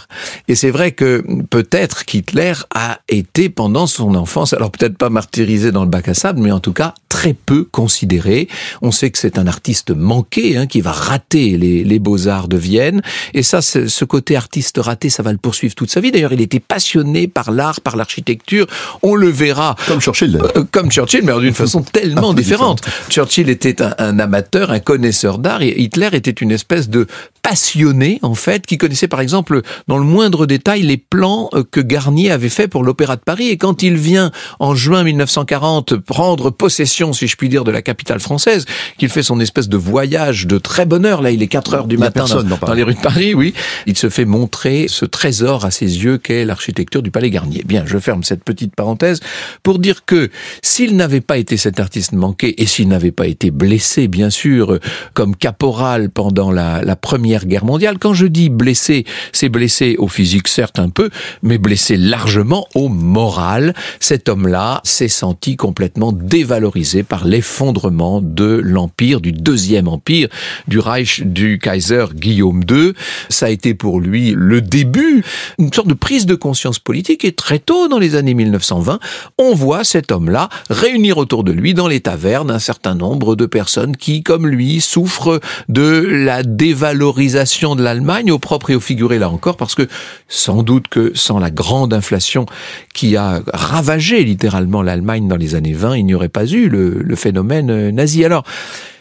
Et 0.48 0.54
c'est 0.54 0.70
vrai 0.70 0.92
que 0.92 1.24
peut-être 1.50 2.04
qu'Hitler 2.16 2.54
a 2.74 3.00
été 3.08 3.48
pendant 3.48 3.86
son 3.86 4.14
enfance, 4.14 4.54
alors 4.54 4.70
peut-être 4.70 4.96
pas 4.96 5.10
martyrisé 5.10 5.72
dans 5.72 5.84
le 5.84 5.90
bac 5.90 6.08
à 6.08 6.14
sable, 6.14 6.40
mais 6.40 6.50
en 6.50 6.60
tout 6.60 6.72
cas 6.72 6.94
très 7.08 7.34
peu 7.34 7.64
considéré. 7.64 8.48
On 8.82 8.90
sait 8.90 9.10
que 9.10 9.18
c'est 9.18 9.38
un 9.38 9.46
artiste 9.46 9.90
manqué, 9.90 10.56
hein, 10.56 10.66
qui 10.66 10.80
va 10.80 10.92
rater 10.92 11.56
les, 11.56 11.82
les 11.82 11.98
beaux-arts 11.98 12.48
de 12.48 12.56
Vienne. 12.56 13.00
Et 13.32 13.42
ça, 13.42 13.62
ce 13.62 14.04
côté 14.04 14.36
artiste 14.36 14.78
raté, 14.78 15.08
ça 15.08 15.22
va 15.22 15.32
le 15.32 15.38
poursuivre 15.38 15.74
toute 15.74 15.90
sa 15.90 16.00
vie. 16.00 16.10
D'ailleurs, 16.10 16.32
il 16.32 16.40
était 16.40 16.60
passionné 16.60 17.26
par 17.26 17.50
l'art, 17.50 17.80
par 17.80 17.96
l'architecture. 17.96 18.66
On 19.02 19.14
le 19.14 19.28
verra. 19.28 19.76
Comme 19.86 20.00
Churchill. 20.00 20.38
Euh, 20.56 20.64
comme 20.70 20.90
Churchill, 20.90 21.22
mais 21.24 21.38
d'une 21.40 21.54
façon 21.54 21.82
tellement 21.92 22.34
différente. 22.34 22.82
Churchill 23.08 23.48
était 23.48 23.80
un, 23.82 23.94
un 23.98 24.18
amateur, 24.18 24.70
un 24.70 24.80
connaisseur 24.80 25.38
d'art, 25.38 25.62
et 25.62 25.74
Hitler 25.80 26.10
était 26.12 26.30
une 26.30 26.52
espèce 26.52 26.88
de 26.90 27.06
passionné 27.46 28.18
en 28.22 28.34
fait, 28.34 28.66
qui 28.66 28.76
connaissait 28.76 29.06
par 29.06 29.20
exemple 29.20 29.62
dans 29.86 29.98
le 29.98 30.04
moindre 30.04 30.46
détail 30.46 30.82
les 30.82 30.96
plans 30.96 31.48
euh, 31.54 31.62
que 31.70 31.80
Garnier 31.96 32.30
avait 32.30 32.50
fait 32.50 32.68
pour 32.68 32.84
l'Opéra 32.84 33.16
de 33.16 33.22
Paris. 33.22 33.48
Et 33.48 33.56
quand 33.56 33.82
il 33.82 33.96
vient 33.96 34.30
en 34.58 34.74
juin 34.74 35.02
1940 35.02 35.96
prendre 35.96 36.50
possession, 36.50 37.14
si 37.14 37.26
je 37.26 37.36
puis 37.36 37.48
dire, 37.48 37.64
de 37.64 37.70
la 37.70 37.80
capitale 37.80 38.20
française, 38.20 38.66
qu'il 38.98 39.08
fait 39.08 39.22
son 39.22 39.40
espèce 39.40 39.70
de 39.70 39.78
voyage 39.78 40.46
de 40.46 40.58
très 40.58 40.84
bonne 40.84 41.06
heure, 41.06 41.22
là 41.22 41.30
il 41.30 41.42
est 41.42 41.46
4 41.46 41.72
heures 41.72 41.86
du 41.86 41.96
matin 41.96 42.26
dans, 42.26 42.42
dans, 42.42 42.58
dans, 42.58 42.74
les 42.74 42.82
rues 42.82 42.92
de 42.92 43.00
Paris, 43.00 43.32
oui, 43.32 43.54
il 43.86 43.96
se 43.96 44.10
fait 44.10 44.26
montrer 44.26 44.88
ce 44.88 45.06
trésor 45.06 45.64
à 45.64 45.70
ses 45.70 46.04
yeux 46.04 46.18
qu'est 46.18 46.44
l'architecture 46.44 47.02
du 47.02 47.10
Palais 47.10 47.30
Garnier. 47.30 47.62
Bien, 47.64 47.84
je 47.86 47.96
ferme 47.96 48.24
cette 48.24 48.44
petite 48.44 48.74
parenthèse 48.76 49.20
pour 49.62 49.78
dire 49.78 50.04
que 50.04 50.28
s'il 50.62 50.96
n'avait 50.96 51.22
pas 51.22 51.38
été 51.38 51.56
cet 51.56 51.80
artiste 51.80 52.12
manqué 52.12 52.60
et 52.60 52.66
s'il 52.66 52.88
n'avait 52.88 53.10
pas 53.10 53.26
été 53.26 53.50
blessé, 53.50 54.06
bien 54.06 54.28
sûr, 54.28 54.78
comme 55.14 55.34
caporal 55.34 56.10
pendant 56.10 56.52
la, 56.52 56.82
la 56.82 56.96
première 56.96 57.46
Guerre 57.46 57.64
mondiale. 57.64 57.96
Quand 57.98 58.12
je 58.12 58.26
dis 58.26 58.50
blessé, 58.50 59.06
c'est 59.32 59.48
blessé 59.48 59.96
au 59.98 60.08
physique 60.08 60.48
certes 60.48 60.78
un 60.78 60.90
peu, 60.90 61.08
mais 61.42 61.56
blessé 61.56 61.85
largement 61.94 62.66
au 62.74 62.88
moral. 62.88 63.74
Cet 64.00 64.28
homme-là 64.28 64.80
s'est 64.82 65.06
senti 65.06 65.54
complètement 65.54 66.10
dévalorisé 66.10 67.04
par 67.04 67.24
l'effondrement 67.24 68.20
de 68.20 68.60
l'empire, 68.64 69.20
du 69.20 69.30
deuxième 69.30 69.86
empire, 69.86 70.28
du 70.66 70.80
Reich 70.80 71.22
du 71.22 71.60
Kaiser 71.60 72.06
Guillaume 72.14 72.64
II. 72.68 72.94
Ça 73.28 73.46
a 73.46 73.50
été 73.50 73.74
pour 73.74 74.00
lui 74.00 74.32
le 74.36 74.60
début, 74.60 75.22
une 75.58 75.72
sorte 75.72 75.88
de 75.88 75.94
prise 75.94 76.26
de 76.26 76.34
conscience 76.34 76.78
politique 76.78 77.24
et 77.24 77.32
très 77.32 77.58
tôt 77.58 77.88
dans 77.88 77.98
les 77.98 78.16
années 78.16 78.34
1920, 78.34 78.98
on 79.38 79.54
voit 79.54 79.84
cet 79.84 80.10
homme-là 80.10 80.48
réunir 80.70 81.18
autour 81.18 81.44
de 81.44 81.52
lui 81.52 81.74
dans 81.74 81.88
les 81.88 82.00
tavernes 82.00 82.50
un 82.50 82.58
certain 82.58 82.94
nombre 82.94 83.36
de 83.36 83.46
personnes 83.46 83.96
qui, 83.96 84.22
comme 84.22 84.46
lui, 84.46 84.80
souffrent 84.80 85.40
de 85.68 86.00
la 86.00 86.42
dévalorisation 86.42 87.76
de 87.76 87.82
l'Allemagne, 87.82 88.32
au 88.32 88.38
propre 88.38 88.70
et 88.70 88.74
au 88.74 88.80
figuré 88.80 89.18
là 89.18 89.30
encore, 89.30 89.56
parce 89.56 89.74
que 89.74 89.86
sans 90.28 90.62
doute 90.62 90.88
que 90.88 91.12
sans 91.14 91.38
la 91.38 91.50
grande 91.50 91.75
inflation 91.84 92.46
qui 92.94 93.16
a 93.16 93.42
ravagé 93.52 94.24
littéralement 94.24 94.82
l'Allemagne 94.82 95.28
dans 95.28 95.36
les 95.36 95.54
années 95.54 95.72
20, 95.72 95.96
il 95.96 96.06
n'y 96.06 96.14
aurait 96.14 96.28
pas 96.28 96.46
eu 96.46 96.68
le, 96.68 97.16
phénomène 97.16 97.70
euh, 97.70 97.90
nazi. 97.92 98.24
Alors, 98.24 98.44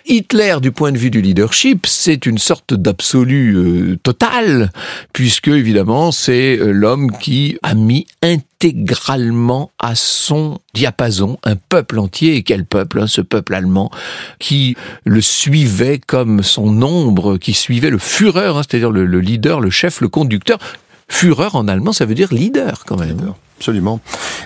Hitler, 0.08 0.58
du 0.62 0.72
point 0.72 0.92
de 0.92 0.98
vue 1.00 1.10
du 1.10 1.20
leadership, 1.20 1.88
c'est 1.88 2.28
une 2.28 2.38
sorte 2.38 2.76
d'absolu 2.76 3.56
euh, 3.56 3.98
total, 4.04 4.72
puisque 5.14 5.48
évidemment 5.48 6.12
c'est 6.12 6.60
euh, 6.60 6.72
l'homme 6.72 7.12
qui 7.12 7.58
a 7.64 7.74
mis 7.74 8.06
intégralement 8.22 9.72
à 9.80 9.96
son 9.96 10.60
diapason 10.76 11.40
un 11.44 11.56
peuple 11.56 11.98
entier, 11.98 12.36
et 12.36 12.44
quel 12.44 12.66
peuple, 12.66 13.02
hein, 13.02 13.08
ce 13.08 13.22
peuple 13.22 13.56
allemand, 13.56 13.90
qui 14.38 14.76
le 15.06 15.22
suivait 15.22 16.00
comme 16.06 16.44
son 16.44 16.84
ombre, 16.84 17.38
qui 17.38 17.54
suivait 17.54 17.90
le 17.90 17.98
Führer, 17.98 18.56
hein, 18.56 18.62
c'est-à-dire 18.62 18.92
le 18.92 19.20
leader, 19.20 19.60
le 19.60 19.72
chef, 19.72 20.02
le 20.02 20.08
conducteur. 20.08 20.60
Führer 21.08 21.50
en 21.54 21.68
allemand, 21.68 21.94
ça 21.94 22.06
veut 22.06 22.16
dire 22.16 22.34
leader 22.34 22.84
quand 22.86 23.00
même. 23.00 23.18
Leader. 23.18 23.36
Absolument. 23.58 24.02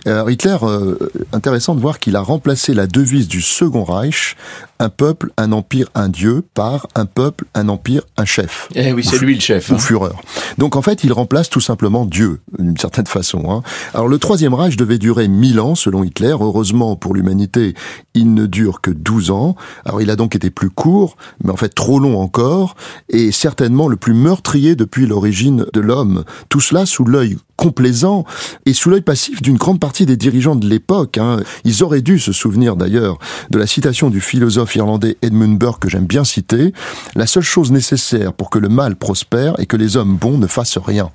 Alors 0.06 0.30
Hitler, 0.30 0.56
euh, 0.64 0.98
intéressant 1.34 1.76
de 1.76 1.82
voir 1.82 2.00
qu'il 2.00 2.16
a 2.16 2.22
remplacé 2.22 2.74
la 2.74 2.88
devise 2.88 3.28
du 3.28 3.42
Second 3.42 3.84
Reich, 3.84 4.36
un 4.80 4.90
peuple, 4.90 5.32
un 5.38 5.52
empire, 5.52 5.88
un 5.94 6.08
dieu, 6.08 6.44
par 6.54 6.88
un 6.96 7.06
peuple, 7.06 7.46
un 7.54 7.68
empire, 7.70 8.04
un 8.18 8.26
chef. 8.26 8.70
Eh 8.76 8.94
oui, 8.94 9.04
c'est 9.04 9.18
lui 9.20 9.36
le 9.36 9.42
chef. 9.42 9.70
Ou 9.70 9.74
hein. 9.74 9.80
Führer. 9.80 10.14
Donc 10.58 10.76
en 10.76 10.82
fait, 10.82 11.04
il 11.04 11.12
remplace 11.12 11.50
tout 11.50 11.60
simplement 11.60 12.06
Dieu, 12.06 12.40
d'une 12.58 12.78
certaine 12.78 13.08
façon. 13.08 13.52
Hein. 13.52 13.62
Alors 13.94 14.08
le 14.08 14.20
Troisième 14.20 14.54
Reich 14.54 14.78
devait 14.78 15.00
durer 15.00 15.28
mille 15.28 15.60
ans, 15.60 15.76
selon 15.76 16.04
Hitler. 16.04 16.36
Heureusement 16.40 16.96
pour 16.96 17.14
l'humanité, 17.14 17.74
il 18.14 18.34
ne 18.34 18.46
dure 18.46 18.82
que 18.82 18.92
12 18.92 19.32
ans. 19.32 19.56
Alors 19.86 20.02
il 20.02 20.10
a 20.12 20.16
donc 20.16 20.36
été 20.36 20.50
plus 20.50 20.70
court, 20.70 21.18
mais 21.44 21.52
en 21.52 21.58
fait 21.58 21.70
trop 21.70 22.00
long 22.00 22.22
encore, 22.22 22.76
et 23.10 23.32
certainement 23.32 23.88
le 23.88 23.98
plus 23.98 24.14
meurtrier 24.14 24.76
depuis 24.76 25.08
l'origine 25.08 25.66
de 25.74 25.82
l'homme. 25.82 26.24
Tout 26.48 26.62
cela 26.62 26.86
sous 26.86 27.06
l'œil 27.06 27.38
complaisant 27.60 28.24
et 28.66 28.74
sous 28.74 28.90
l'œil 28.90 29.02
passif 29.02 29.42
d'une 29.42 29.58
grande 29.58 29.82
partie 29.82 30.06
des 30.06 30.16
dirigeants 30.16 30.56
de 30.56 30.66
l'époque. 30.66 31.18
Hein. 31.18 31.42
Ils 31.66 31.84
auraient 31.84 32.02
dû 32.02 32.18
se 32.18 32.32
souvenir 32.32 32.78
d'ailleurs 32.78 33.20
de 33.50 33.60
la 33.60 33.68
citation 33.68 34.10
du 34.10 34.22
philosophe 34.22 34.78
irlandais 34.78 35.18
Edmund 35.22 35.60
Burke 35.60 35.82
que 35.82 35.90
j'aime 35.90 36.06
bien 36.06 36.24
citer. 36.24 36.74
La 37.16 37.28
seule 37.28 37.44
chose 37.44 37.74
nécessaire 37.74 38.32
pour 38.32 38.50
que 38.50 38.60
le 38.60 38.70
mal 38.70 38.96
prospère 38.96 39.60
est 39.60 39.66
que 39.66 39.76
les 39.76 39.98
hommes 39.98 40.16
bons 40.16 40.38
ne 40.38 40.48
fassent 40.48 40.78
rien. 40.78 41.12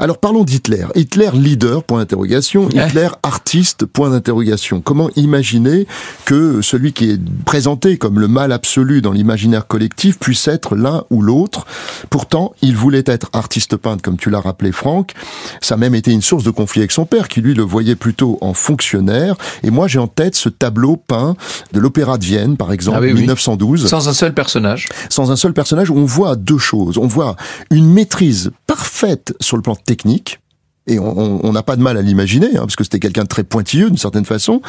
Alors 0.00 0.18
parlons 0.18 0.44
d'Hitler. 0.44 0.86
Hitler 0.94 1.30
leader, 1.34 1.82
point 1.82 1.98
d'interrogation. 1.98 2.68
Hitler 2.68 3.08
artiste, 3.24 3.84
point 3.84 4.10
d'interrogation. 4.10 4.80
Comment 4.80 5.10
imaginer 5.16 5.88
que 6.24 6.62
celui 6.62 6.92
qui 6.92 7.10
est 7.10 7.20
présenté 7.44 7.98
comme 7.98 8.20
le 8.20 8.28
mal 8.28 8.52
absolu 8.52 9.02
dans 9.02 9.10
l'imaginaire 9.10 9.66
collectif 9.66 10.18
puisse 10.20 10.46
être 10.46 10.76
l'un 10.76 11.04
ou 11.10 11.20
l'autre? 11.20 11.66
Pourtant, 12.10 12.54
il 12.62 12.76
voulait 12.76 13.02
être 13.06 13.28
artiste 13.32 13.76
peintre, 13.76 14.02
comme 14.02 14.16
tu 14.16 14.30
l'as 14.30 14.40
rappelé 14.40 14.70
Franck. 14.70 15.14
Ça 15.60 15.74
a 15.74 15.78
même 15.78 15.96
été 15.96 16.12
une 16.12 16.22
source 16.22 16.44
de 16.44 16.50
conflit 16.50 16.82
avec 16.82 16.92
son 16.92 17.04
père, 17.04 17.26
qui 17.26 17.40
lui 17.40 17.54
le 17.54 17.64
voyait 17.64 17.96
plutôt 17.96 18.38
en 18.40 18.54
fonctionnaire. 18.54 19.34
Et 19.64 19.70
moi, 19.70 19.88
j'ai 19.88 19.98
en 19.98 20.06
tête 20.06 20.36
ce 20.36 20.48
tableau 20.48 20.96
peint 20.96 21.34
de 21.72 21.80
l'Opéra 21.80 22.18
de 22.18 22.24
Vienne, 22.24 22.56
par 22.56 22.70
exemple, 22.70 23.00
1912. 23.04 23.82
Ah 23.84 23.88
Sans 23.88 24.08
un 24.08 24.14
seul 24.14 24.32
personnage. 24.32 24.88
Sans 25.08 25.32
un 25.32 25.36
seul 25.36 25.52
personnage, 25.52 25.90
on 25.90 26.04
voit 26.04 26.36
deux 26.36 26.58
choses. 26.58 26.98
On 26.98 27.08
voit 27.08 27.34
une 27.70 27.92
maîtrise 27.92 28.52
parfaite 28.68 29.34
sur 29.40 29.56
le 29.56 29.62
plan 29.62 29.74
technique, 29.88 30.38
et 30.86 30.98
on 30.98 31.52
n'a 31.52 31.62
pas 31.62 31.76
de 31.76 31.82
mal 31.82 31.96
à 31.96 32.02
l'imaginer, 32.02 32.56
hein, 32.56 32.60
parce 32.60 32.76
que 32.76 32.84
c'était 32.84 32.98
quelqu'un 32.98 33.24
de 33.24 33.28
très 33.28 33.44
pointilleux 33.44 33.88
d'une 33.88 33.98
certaine 33.98 34.24
façon, 34.24 34.60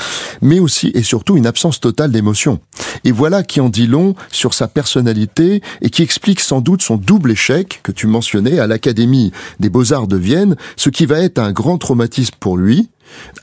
mais 0.41 0.59
aussi 0.59 0.91
et 0.93 1.03
surtout 1.03 1.37
une 1.37 1.47
absence 1.47 1.79
totale 1.79 2.11
d'émotion. 2.11 2.59
Et 3.05 3.11
voilà 3.11 3.43
qui 3.43 3.61
en 3.61 3.69
dit 3.69 3.87
long 3.87 4.15
sur 4.31 4.53
sa 4.53 4.67
personnalité 4.67 5.61
et 5.81 5.89
qui 5.89 6.03
explique 6.03 6.41
sans 6.41 6.61
doute 6.61 6.81
son 6.81 6.97
double 6.97 7.31
échec 7.31 7.79
que 7.83 7.93
tu 7.93 8.07
mentionnais 8.07 8.59
à 8.59 8.67
l'Académie 8.67 9.31
des 9.59 9.69
beaux-arts 9.69 10.07
de 10.07 10.17
Vienne, 10.17 10.55
ce 10.75 10.89
qui 10.89 11.05
va 11.05 11.19
être 11.19 11.39
un 11.39 11.51
grand 11.51 11.77
traumatisme 11.77 12.35
pour 12.39 12.57
lui, 12.57 12.89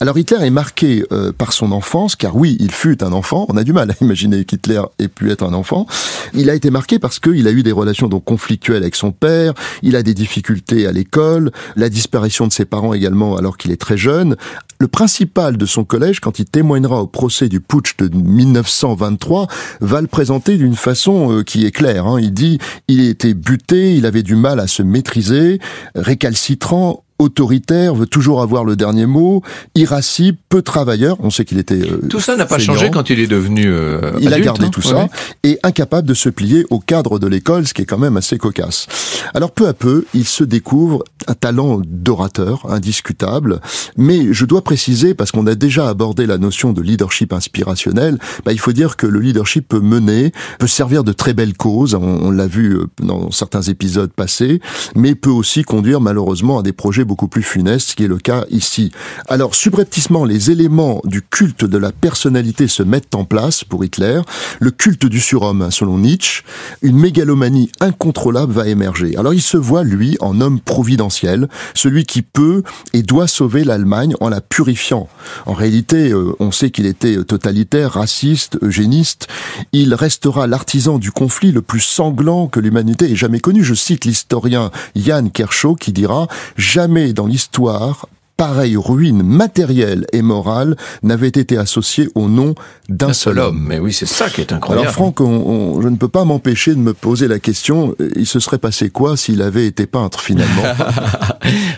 alors 0.00 0.18
Hitler 0.18 0.44
est 0.44 0.50
marqué 0.50 1.04
euh, 1.12 1.32
par 1.32 1.52
son 1.52 1.72
enfance, 1.72 2.16
car 2.16 2.36
oui, 2.36 2.56
il 2.60 2.70
fut 2.70 3.02
un 3.02 3.12
enfant. 3.12 3.46
On 3.48 3.56
a 3.56 3.64
du 3.64 3.72
mal 3.72 3.90
à 3.90 3.94
imaginer 4.00 4.44
qu'Hitler 4.44 4.82
ait 4.98 5.08
pu 5.08 5.30
être 5.30 5.42
un 5.42 5.54
enfant. 5.54 5.86
Il 6.34 6.50
a 6.50 6.54
été 6.54 6.70
marqué 6.70 6.98
parce 6.98 7.18
qu'il 7.18 7.46
a 7.46 7.50
eu 7.50 7.62
des 7.62 7.72
relations 7.72 8.08
donc 8.08 8.24
conflictuelles 8.24 8.82
avec 8.82 8.94
son 8.94 9.12
père. 9.12 9.54
Il 9.82 9.96
a 9.96 10.02
des 10.02 10.14
difficultés 10.14 10.86
à 10.86 10.92
l'école, 10.92 11.50
la 11.76 11.88
disparition 11.88 12.46
de 12.46 12.52
ses 12.52 12.64
parents 12.64 12.92
également 12.92 13.36
alors 13.36 13.56
qu'il 13.56 13.70
est 13.70 13.80
très 13.80 13.96
jeune. 13.96 14.36
Le 14.78 14.88
principal 14.88 15.56
de 15.56 15.64
son 15.64 15.84
collège, 15.84 16.20
quand 16.20 16.38
il 16.38 16.44
témoignera 16.44 17.00
au 17.00 17.06
procès 17.06 17.48
du 17.48 17.60
putsch 17.60 17.96
de 17.96 18.14
1923, 18.14 19.46
va 19.80 20.00
le 20.02 20.06
présenter 20.06 20.58
d'une 20.58 20.76
façon 20.76 21.32
euh, 21.32 21.42
qui 21.42 21.64
est 21.64 21.70
claire. 21.70 22.06
Hein. 22.06 22.20
Il 22.20 22.34
dit 22.34 22.58
il 22.88 23.00
était 23.08 23.32
buté, 23.32 23.94
il 23.94 24.04
avait 24.04 24.22
du 24.22 24.36
mal 24.36 24.60
à 24.60 24.66
se 24.66 24.82
maîtriser, 24.82 25.60
récalcitrant, 25.94 27.04
autoritaire, 27.18 27.94
veut 27.94 28.06
toujours 28.06 28.42
avoir 28.42 28.64
le 28.64 28.76
dernier 28.76 29.06
mot, 29.06 29.42
irascible, 29.74 30.38
peu 30.48 30.62
travailleur. 30.62 31.16
On 31.20 31.30
sait 31.30 31.44
qu'il 31.44 31.58
était. 31.58 31.74
Euh, 31.74 32.00
tout 32.08 32.20
ça 32.20 32.36
n'a 32.36 32.46
pas 32.46 32.58
changé 32.58 32.90
quand 32.90 33.10
il 33.10 33.20
est 33.20 33.26
devenu. 33.26 33.66
Euh, 33.66 34.12
il 34.20 34.32
a 34.32 34.40
gardé 34.40 34.66
hein. 34.66 34.70
tout 34.70 34.82
ça 34.82 35.08
et 35.42 35.58
incapable 35.62 36.08
de 36.08 36.14
se 36.14 36.28
plier 36.28 36.66
au 36.70 36.78
cadre 36.78 37.18
de 37.18 37.26
l'école, 37.26 37.66
ce 37.66 37.74
qui 37.74 37.82
est 37.82 37.86
quand 37.86 37.98
même 37.98 38.16
assez 38.16 38.38
cocasse. 38.38 38.86
Alors 39.34 39.50
peu 39.50 39.66
à 39.66 39.72
peu, 39.72 40.04
il 40.14 40.26
se 40.26 40.44
découvre 40.44 41.04
un 41.26 41.34
talent 41.34 41.80
d'orateur 41.84 42.70
indiscutable, 42.70 43.60
mais 43.96 44.32
je 44.32 44.44
dois 44.44 44.62
préciser 44.62 45.14
parce 45.14 45.32
qu'on 45.32 45.46
a 45.46 45.54
déjà 45.54 45.88
abordé 45.88 46.26
la 46.26 46.38
notion 46.38 46.72
de 46.72 46.82
leadership 46.82 47.32
inspirationnel. 47.32 48.18
Bah, 48.44 48.52
il 48.52 48.60
faut 48.60 48.72
dire 48.72 48.96
que 48.96 49.06
le 49.06 49.20
leadership 49.20 49.68
peut 49.68 49.80
mener, 49.80 50.32
peut 50.58 50.66
servir 50.66 51.02
de 51.02 51.12
très 51.12 51.34
belles 51.34 51.56
causes. 51.56 51.94
On, 51.94 52.02
on 52.02 52.30
l'a 52.30 52.46
vu 52.46 52.76
euh, 52.76 52.86
dans 53.02 53.30
certains 53.30 53.62
épisodes 53.62 54.12
passés, 54.12 54.60
mais 54.94 55.14
peut 55.14 55.30
aussi 55.30 55.62
conduire 55.62 56.00
malheureusement 56.00 56.58
à 56.58 56.62
des 56.62 56.72
projets 56.72 57.05
beaucoup 57.06 57.28
plus 57.28 57.42
funeste, 57.42 57.90
ce 57.90 57.96
qui 57.96 58.04
est 58.04 58.08
le 58.08 58.18
cas 58.18 58.44
ici. 58.50 58.92
Alors, 59.28 59.54
subrepticement, 59.54 60.24
les 60.24 60.50
éléments 60.50 61.00
du 61.04 61.22
culte 61.22 61.64
de 61.64 61.78
la 61.78 61.92
personnalité 61.92 62.68
se 62.68 62.82
mettent 62.82 63.14
en 63.14 63.24
place 63.24 63.64
pour 63.64 63.84
Hitler. 63.84 64.20
Le 64.60 64.70
culte 64.70 65.06
du 65.06 65.20
surhomme, 65.20 65.70
selon 65.70 65.98
Nietzsche, 65.98 66.42
une 66.82 66.98
mégalomanie 66.98 67.70
incontrôlable 67.80 68.52
va 68.52 68.68
émerger. 68.68 69.16
Alors, 69.16 69.32
il 69.32 69.42
se 69.42 69.56
voit, 69.56 69.84
lui, 69.84 70.16
en 70.20 70.40
homme 70.40 70.60
providentiel, 70.60 71.48
celui 71.74 72.04
qui 72.04 72.22
peut 72.22 72.62
et 72.92 73.02
doit 73.02 73.28
sauver 73.28 73.64
l'Allemagne 73.64 74.14
en 74.20 74.28
la 74.28 74.40
purifiant. 74.40 75.08
En 75.46 75.52
réalité, 75.52 76.10
euh, 76.10 76.34
on 76.40 76.50
sait 76.50 76.70
qu'il 76.70 76.86
était 76.86 77.22
totalitaire, 77.24 77.92
raciste, 77.92 78.58
eugéniste. 78.62 79.28
Il 79.72 79.94
restera 79.94 80.46
l'artisan 80.46 80.98
du 80.98 81.12
conflit 81.12 81.52
le 81.52 81.62
plus 81.62 81.80
sanglant 81.80 82.48
que 82.48 82.60
l'humanité 82.60 83.10
ait 83.10 83.16
jamais 83.16 83.40
connu. 83.40 83.64
Je 83.64 83.74
cite 83.74 84.04
l'historien 84.04 84.70
Jan 84.94 85.28
Kershaw 85.28 85.74
qui 85.74 85.92
dira 85.92 86.28
jamais 86.56 86.95
dans 86.96 87.26
l'histoire 87.26 88.08
pareille 88.36 88.76
ruine 88.76 89.22
matérielle 89.22 90.06
et 90.12 90.22
morale 90.22 90.76
n'avait 91.02 91.28
été 91.28 91.56
associée 91.56 92.08
au 92.14 92.28
nom 92.28 92.54
d'un 92.88 93.12
seul 93.12 93.38
homme. 93.38 93.64
Mais 93.66 93.78
oui, 93.78 93.92
c'est 93.92 94.06
ça 94.06 94.28
qui 94.28 94.40
est 94.40 94.52
incroyable. 94.52 94.88
Alors 94.88 94.92
Franck, 94.92 95.18
je 95.20 95.88
ne 95.88 95.96
peux 95.96 96.08
pas 96.08 96.24
m'empêcher 96.24 96.74
de 96.74 96.80
me 96.80 96.92
poser 96.94 97.28
la 97.28 97.38
question, 97.38 97.94
euh, 98.00 98.10
il 98.16 98.26
se 98.26 98.38
serait 98.40 98.58
passé 98.58 98.90
quoi 98.90 99.16
s'il 99.16 99.42
avait 99.42 99.66
été 99.66 99.86
peintre 99.86 100.20
finalement? 100.20 100.62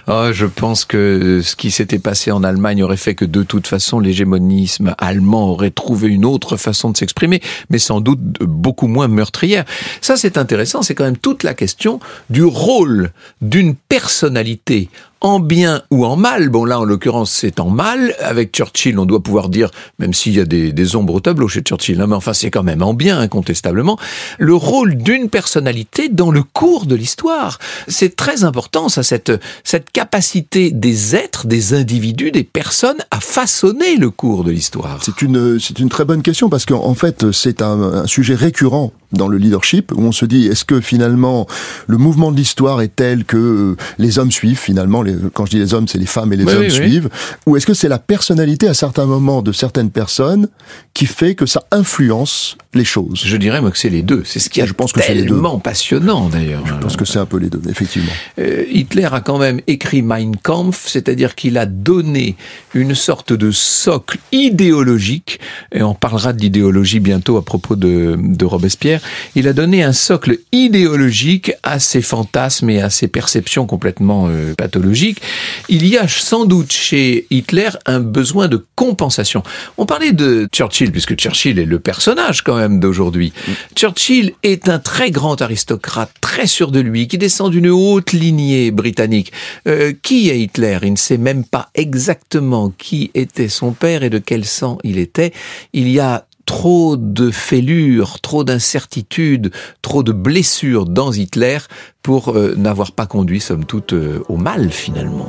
Oh, 0.08 0.28
Je 0.32 0.46
pense 0.46 0.84
que 0.84 1.40
ce 1.42 1.56
qui 1.56 1.70
s'était 1.70 1.98
passé 1.98 2.30
en 2.30 2.42
Allemagne 2.42 2.82
aurait 2.82 2.96
fait 2.96 3.14
que 3.14 3.24
de 3.24 3.42
toute 3.42 3.66
façon 3.66 4.00
l'hégémonisme 4.00 4.94
allemand 4.98 5.50
aurait 5.50 5.70
trouvé 5.70 6.08
une 6.08 6.24
autre 6.24 6.56
façon 6.56 6.90
de 6.90 6.96
s'exprimer, 6.96 7.40
mais 7.70 7.78
sans 7.78 8.00
doute 8.00 8.20
beaucoup 8.40 8.88
moins 8.88 9.08
meurtrière. 9.08 9.64
Ça 10.00 10.16
c'est 10.16 10.38
intéressant, 10.38 10.82
c'est 10.82 10.94
quand 10.94 11.04
même 11.04 11.16
toute 11.16 11.42
la 11.42 11.54
question 11.54 12.00
du 12.30 12.44
rôle 12.44 13.10
d'une 13.40 13.74
personnalité 13.74 14.88
en 15.20 15.40
bien 15.40 15.82
ou 15.90 16.04
en 16.04 16.16
mal. 16.16 16.48
Bon, 16.48 16.64
là, 16.64 16.80
en 16.80 16.84
l'occurrence, 16.84 17.30
c'est 17.30 17.60
en 17.60 17.70
mal. 17.70 18.14
Avec 18.20 18.54
Churchill, 18.54 18.98
on 18.98 19.06
doit 19.06 19.22
pouvoir 19.22 19.48
dire, 19.48 19.70
même 19.98 20.14
s'il 20.14 20.34
y 20.34 20.40
a 20.40 20.44
des, 20.44 20.96
ombres 20.96 21.14
au 21.14 21.20
tableau 21.20 21.48
chez 21.48 21.60
Churchill, 21.60 22.00
hein, 22.00 22.06
mais 22.06 22.14
enfin, 22.14 22.32
c'est 22.32 22.50
quand 22.50 22.62
même 22.62 22.82
en 22.82 22.94
bien, 22.94 23.18
incontestablement, 23.18 23.98
le 24.38 24.54
rôle 24.54 24.96
d'une 24.96 25.28
personnalité 25.28 26.08
dans 26.08 26.30
le 26.30 26.42
cours 26.42 26.86
de 26.86 26.94
l'histoire. 26.94 27.58
C'est 27.88 28.16
très 28.16 28.44
important, 28.44 28.88
ça, 28.88 29.02
cette, 29.02 29.32
cette 29.64 29.90
capacité 29.90 30.70
des 30.70 31.14
êtres, 31.14 31.46
des 31.46 31.74
individus, 31.74 32.30
des 32.30 32.44
personnes 32.44 32.98
à 33.10 33.20
façonner 33.20 33.96
le 33.96 34.10
cours 34.10 34.44
de 34.44 34.50
l'histoire. 34.50 35.00
C'est 35.02 35.22
une, 35.22 35.58
c'est 35.58 35.78
une 35.78 35.88
très 35.88 36.04
bonne 36.04 36.22
question 36.22 36.48
parce 36.48 36.64
qu'en 36.64 36.94
fait, 36.94 37.30
c'est 37.32 37.60
un 37.60 38.06
sujet 38.06 38.34
récurrent 38.34 38.92
dans 39.12 39.28
le 39.28 39.38
leadership 39.38 39.92
où 39.94 40.02
on 40.02 40.12
se 40.12 40.24
dit 40.26 40.46
est-ce 40.46 40.64
que 40.64 40.80
finalement 40.80 41.46
le 41.86 41.96
mouvement 41.96 42.30
de 42.30 42.36
l'histoire 42.36 42.82
est 42.82 42.94
tel 42.94 43.24
que 43.24 43.76
les 43.98 44.18
hommes 44.18 44.30
suivent 44.30 44.58
finalement 44.58 45.02
quand 45.32 45.46
je 45.46 45.52
dis 45.52 45.58
les 45.58 45.72
hommes 45.74 45.88
c'est 45.88 45.98
les 45.98 46.06
femmes 46.06 46.32
et 46.32 46.36
les 46.36 46.46
hommes 46.46 46.68
suivent 46.68 47.08
ou 47.46 47.56
est-ce 47.56 47.66
que 47.66 47.74
c'est 47.74 47.88
la 47.88 47.98
personnalité 47.98 48.68
à 48.68 48.74
certains 48.74 49.06
moments 49.06 49.40
de 49.42 49.52
certaines 49.52 49.90
personnes 49.90 50.48
qui 50.92 51.06
fait 51.06 51.34
que 51.34 51.46
ça 51.46 51.62
influence 51.70 52.56
les 52.74 52.84
choses? 52.84 53.22
Je 53.24 53.36
dirais 53.36 53.60
moi 53.60 53.70
que 53.70 53.78
c'est 53.78 53.88
les 53.88 54.02
deux. 54.02 54.22
C'est 54.24 54.40
ce 54.40 54.50
qui 54.50 54.60
est 54.60 54.66
je 54.66 54.74
pense 54.74 54.92
que 54.92 55.00
tellement 55.00 55.58
passionnant 55.58 56.28
d'ailleurs 56.28 56.66
je 56.66 56.74
pense 56.74 56.96
que 56.96 57.04
c'est 57.04 57.18
un 57.18 57.26
peu 57.26 57.38
les 57.38 57.48
deux 57.48 57.62
effectivement. 57.68 58.12
euh, 58.38 58.64
Hitler 58.70 59.08
a 59.10 59.20
quand 59.20 59.38
même 59.38 59.60
écrit 59.66 60.02
Mein 60.02 60.36
Kampf 60.36 60.86
c'est-à-dire 60.86 61.34
qu'il 61.34 61.56
a 61.56 61.64
donné 61.66 62.36
une 62.74 62.94
sorte 62.94 63.32
de 63.32 63.50
socle 63.50 64.18
idéologique 64.32 65.40
et 65.72 65.82
on 65.82 65.94
parlera 65.94 66.32
de 66.32 66.40
l'idéologie 66.40 67.00
bientôt 67.00 67.36
à 67.38 67.42
propos 67.44 67.76
de, 67.76 68.16
de 68.18 68.44
Robespierre 68.44 68.97
il 69.34 69.48
a 69.48 69.52
donné 69.52 69.82
un 69.82 69.92
socle 69.92 70.38
idéologique 70.52 71.52
à 71.62 71.78
ses 71.78 72.02
fantasmes 72.02 72.70
et 72.70 72.80
à 72.80 72.90
ses 72.90 73.08
perceptions 73.08 73.66
complètement 73.66 74.26
euh, 74.28 74.54
pathologiques. 74.54 75.20
Il 75.68 75.86
y 75.86 75.96
a 75.96 76.06
sans 76.08 76.44
doute 76.44 76.72
chez 76.72 77.26
Hitler 77.30 77.70
un 77.86 78.00
besoin 78.00 78.48
de 78.48 78.64
compensation. 78.74 79.42
On 79.76 79.86
parlait 79.86 80.12
de 80.12 80.48
Churchill, 80.52 80.92
puisque 80.92 81.14
Churchill 81.14 81.58
est 81.58 81.64
le 81.64 81.78
personnage 81.78 82.42
quand 82.42 82.56
même 82.56 82.80
d'aujourd'hui. 82.80 83.32
Churchill 83.74 84.34
est 84.42 84.68
un 84.68 84.78
très 84.78 85.10
grand 85.10 85.40
aristocrate, 85.40 86.10
très 86.20 86.46
sûr 86.46 86.70
de 86.70 86.80
lui, 86.80 87.08
qui 87.08 87.18
descend 87.18 87.50
d'une 87.50 87.68
haute 87.68 88.12
lignée 88.12 88.70
britannique. 88.70 89.32
Euh, 89.66 89.92
qui 90.02 90.30
est 90.30 90.40
Hitler? 90.40 90.78
Il 90.82 90.92
ne 90.92 90.96
sait 90.96 91.18
même 91.18 91.44
pas 91.44 91.70
exactement 91.74 92.72
qui 92.76 93.10
était 93.14 93.48
son 93.48 93.72
père 93.72 94.02
et 94.02 94.10
de 94.10 94.18
quel 94.18 94.44
sang 94.44 94.78
il 94.84 94.98
était. 94.98 95.32
Il 95.72 95.88
y 95.88 96.00
a 96.00 96.24
trop 96.48 96.96
de 96.96 97.30
fêlures, 97.30 98.20
trop 98.20 98.42
d'incertitudes, 98.42 99.52
trop 99.82 100.02
de 100.02 100.12
blessures 100.12 100.86
dans 100.86 101.12
Hitler 101.12 101.58
pour 102.02 102.30
euh, 102.30 102.54
n'avoir 102.56 102.92
pas 102.92 103.04
conduit, 103.04 103.38
somme 103.38 103.66
toute, 103.66 103.92
euh, 103.92 104.22
au 104.30 104.38
mal 104.38 104.70
finalement. 104.70 105.28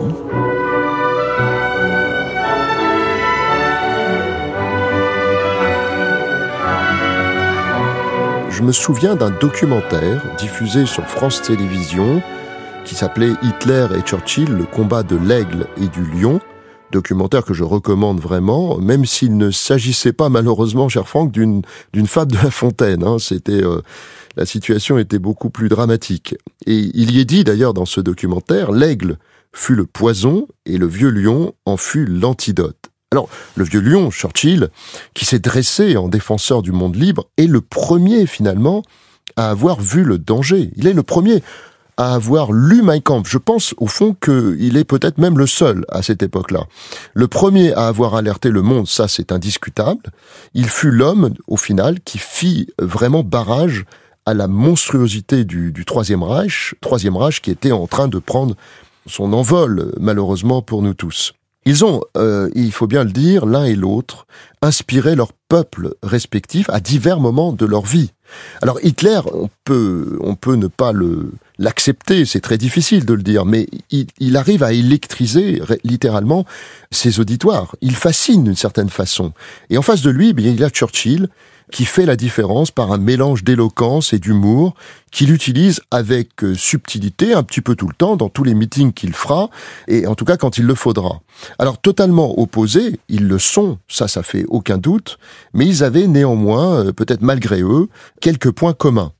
Je 8.49 8.63
me 8.63 8.71
souviens 8.71 9.17
d'un 9.17 9.31
documentaire 9.31 10.23
diffusé 10.37 10.85
sur 10.85 11.05
France 11.05 11.41
Télévisions 11.41 12.23
qui 12.85 12.95
s'appelait 12.95 13.33
Hitler 13.43 13.87
et 13.97 14.01
Churchill, 14.01 14.49
le 14.49 14.63
combat 14.63 15.03
de 15.03 15.17
l'aigle 15.17 15.67
et 15.81 15.89
du 15.89 16.05
lion, 16.05 16.39
documentaire 16.91 17.45
que 17.45 17.53
je 17.53 17.63
recommande 17.63 18.19
vraiment, 18.19 18.77
même 18.77 19.05
s'il 19.05 19.37
ne 19.37 19.51
s'agissait 19.51 20.13
pas 20.13 20.29
malheureusement, 20.29 20.89
cher 20.89 21.07
Franck, 21.07 21.31
d'une 21.31 21.61
d'une 21.93 22.07
fable 22.07 22.31
de 22.31 22.37
La 22.37 22.51
Fontaine. 22.51 23.03
Hein. 23.03 23.17
C'était 23.19 23.63
euh, 23.63 23.81
la 24.35 24.45
situation 24.45 24.97
était 24.97 25.19
beaucoup 25.19 25.49
plus 25.49 25.69
dramatique. 25.69 26.35
Et 26.65 26.91
il 26.93 27.11
y 27.11 27.19
est 27.19 27.25
dit 27.25 27.43
d'ailleurs 27.43 27.73
dans 27.73 27.85
ce 27.85 28.01
documentaire, 28.01 28.71
l'aigle 28.71 29.17
fut 29.53 29.75
le 29.75 29.85
poison 29.85 30.47
et 30.65 30.77
le 30.77 30.87
vieux 30.87 31.09
lion 31.09 31.53
en 31.65 31.77
fut 31.77 32.05
l'antidote. 32.05 32.77
Alors, 33.11 33.27
le 33.55 33.63
vieux 33.63 33.81
lion, 33.81 34.11
Churchill, 34.11 34.69
qui 35.15 35.25
s'est 35.25 35.39
dressé 35.39 35.97
en 35.97 36.09
défenseur 36.09 36.61
du 36.61 36.71
monde 36.71 36.95
libre, 36.95 37.27
est 37.37 37.47
le 37.47 37.59
premier 37.59 38.27
finalement 38.27 38.83
à 39.35 39.49
avoir 39.49 39.81
vu 39.81 40.03
le 40.03 40.19
danger. 40.19 40.69
Il 40.75 40.85
est 40.85 40.93
le 40.93 41.01
premier 41.01 41.41
à 41.99 42.13
avoir 42.13 42.53
lu 42.53 42.81
Mein 42.81 43.01
Kampf. 43.01 43.29
Je 43.29 43.37
pense 43.37 43.75
au 43.77 43.87
fond 43.87 44.15
qu'il 44.15 44.77
est 44.77 44.85
peut-être 44.85 45.17
même 45.17 45.37
le 45.37 45.45
seul 45.45 45.85
à 45.89 46.01
cette 46.01 46.23
époque-là. 46.23 46.63
Le 47.13 47.27
premier 47.27 47.73
à 47.73 47.87
avoir 47.87 48.15
alerté 48.15 48.51
le 48.51 48.61
monde, 48.61 48.87
ça 48.87 49.09
c'est 49.09 49.33
indiscutable. 49.33 50.03
Il 50.53 50.69
fut 50.69 50.91
l'homme, 50.91 51.33
au 51.47 51.57
final, 51.57 51.99
qui 51.99 52.17
fit 52.17 52.69
vraiment 52.79 53.21
barrage 53.21 53.83
à 54.25 54.33
la 54.33 54.47
monstruosité 54.47 55.43
du, 55.43 55.73
Troisième 55.85 56.23
Reich, 56.23 56.73
Troisième 56.79 57.17
Reich 57.17 57.41
qui 57.41 57.51
était 57.51 57.73
en 57.73 57.85
train 57.85 58.07
de 58.07 58.19
prendre 58.19 58.55
son 59.05 59.33
envol, 59.33 59.91
malheureusement 59.99 60.61
pour 60.61 60.81
nous 60.81 60.93
tous. 60.93 61.33
Ils 61.65 61.83
ont, 61.83 62.01
euh, 62.15 62.49
il 62.55 62.71
faut 62.71 62.87
bien 62.87 63.03
le 63.03 63.11
dire, 63.11 63.45
l'un 63.45 63.65
et 63.65 63.75
l'autre, 63.75 64.25
inspiré 64.61 65.15
leur 65.15 65.33
peuple 65.49 65.95
respectif 66.01 66.69
à 66.69 66.79
divers 66.79 67.19
moments 67.19 67.51
de 67.51 67.65
leur 67.65 67.85
vie. 67.85 68.11
Alors 68.61 68.79
Hitler, 68.83 69.19
on 69.33 69.49
peut, 69.65 70.17
on 70.21 70.35
peut 70.35 70.55
ne 70.55 70.67
pas 70.67 70.93
le 70.93 71.33
l'accepter, 71.59 72.25
c'est 72.25 72.39
très 72.39 72.57
difficile 72.57 73.05
de 73.05 73.13
le 73.13 73.21
dire, 73.21 73.45
mais 73.45 73.67
il, 73.91 74.37
arrive 74.37 74.63
à 74.63 74.73
électriser 74.73 75.61
littéralement 75.83 76.45
ses 76.89 77.19
auditoires. 77.19 77.75
Il 77.81 77.95
fascine 77.95 78.45
d'une 78.45 78.55
certaine 78.55 78.89
façon. 78.89 79.33
Et 79.69 79.77
en 79.77 79.81
face 79.81 80.01
de 80.01 80.09
lui, 80.09 80.33
bien, 80.33 80.51
il 80.51 80.59
y 80.59 80.63
a 80.63 80.69
Churchill, 80.69 81.27
qui 81.71 81.85
fait 81.85 82.05
la 82.05 82.15
différence 82.15 82.71
par 82.71 82.91
un 82.91 82.97
mélange 82.97 83.43
d'éloquence 83.43 84.13
et 84.13 84.19
d'humour 84.19 84.73
qu'il 85.11 85.31
utilise 85.31 85.81
avec 85.91 86.43
euh, 86.43 86.55
subtilité 86.55 87.33
un 87.33 87.43
petit 87.43 87.61
peu 87.61 87.75
tout 87.75 87.87
le 87.87 87.93
temps 87.93 88.15
dans 88.15 88.29
tous 88.29 88.43
les 88.43 88.55
meetings 88.55 88.91
qu'il 88.91 89.13
fera 89.13 89.51
et 89.87 90.07
en 90.07 90.15
tout 90.15 90.25
cas 90.25 90.35
quand 90.35 90.57
il 90.57 90.65
le 90.65 90.73
faudra. 90.73 91.21
Alors 91.59 91.79
totalement 91.79 92.39
opposés, 92.39 92.99
ils 93.07 93.27
le 93.27 93.37
sont, 93.37 93.77
ça 93.87 94.07
ça 94.07 94.23
fait 94.23 94.45
aucun 94.47 94.79
doute, 94.79 95.19
mais 95.53 95.67
ils 95.67 95.83
avaient 95.83 96.07
néanmoins, 96.07 96.85
euh, 96.85 96.91
peut-être 96.91 97.21
malgré 97.21 97.61
eux, 97.61 97.87
quelques 98.19 98.51
points 98.51 98.73
communs. 98.73 99.11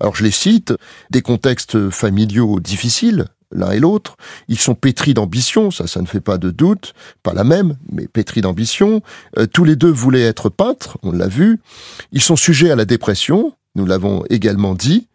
Alors 0.00 0.14
je 0.14 0.24
les 0.24 0.30
cite, 0.30 0.74
des 1.10 1.22
contextes 1.22 1.90
familiaux 1.90 2.60
difficiles, 2.60 3.26
l'un 3.52 3.70
et 3.70 3.80
l'autre. 3.80 4.16
Ils 4.48 4.58
sont 4.58 4.74
pétris 4.74 5.14
d'ambition, 5.14 5.70
ça, 5.70 5.86
ça 5.86 6.00
ne 6.00 6.06
fait 6.06 6.20
pas 6.20 6.38
de 6.38 6.50
doute, 6.50 6.94
pas 7.22 7.32
la 7.32 7.44
même, 7.44 7.76
mais 7.90 8.06
pétris 8.06 8.40
d'ambition. 8.40 9.02
Euh, 9.38 9.46
tous 9.46 9.64
les 9.64 9.76
deux 9.76 9.90
voulaient 9.90 10.22
être 10.22 10.48
peintres, 10.48 10.98
on 11.02 11.12
l'a 11.12 11.28
vu. 11.28 11.60
Ils 12.12 12.22
sont 12.22 12.36
sujets 12.36 12.70
à 12.70 12.76
la 12.76 12.84
dépression, 12.84 13.54
nous 13.74 13.86
l'avons 13.86 14.24
également 14.30 14.74
dit. 14.74 15.08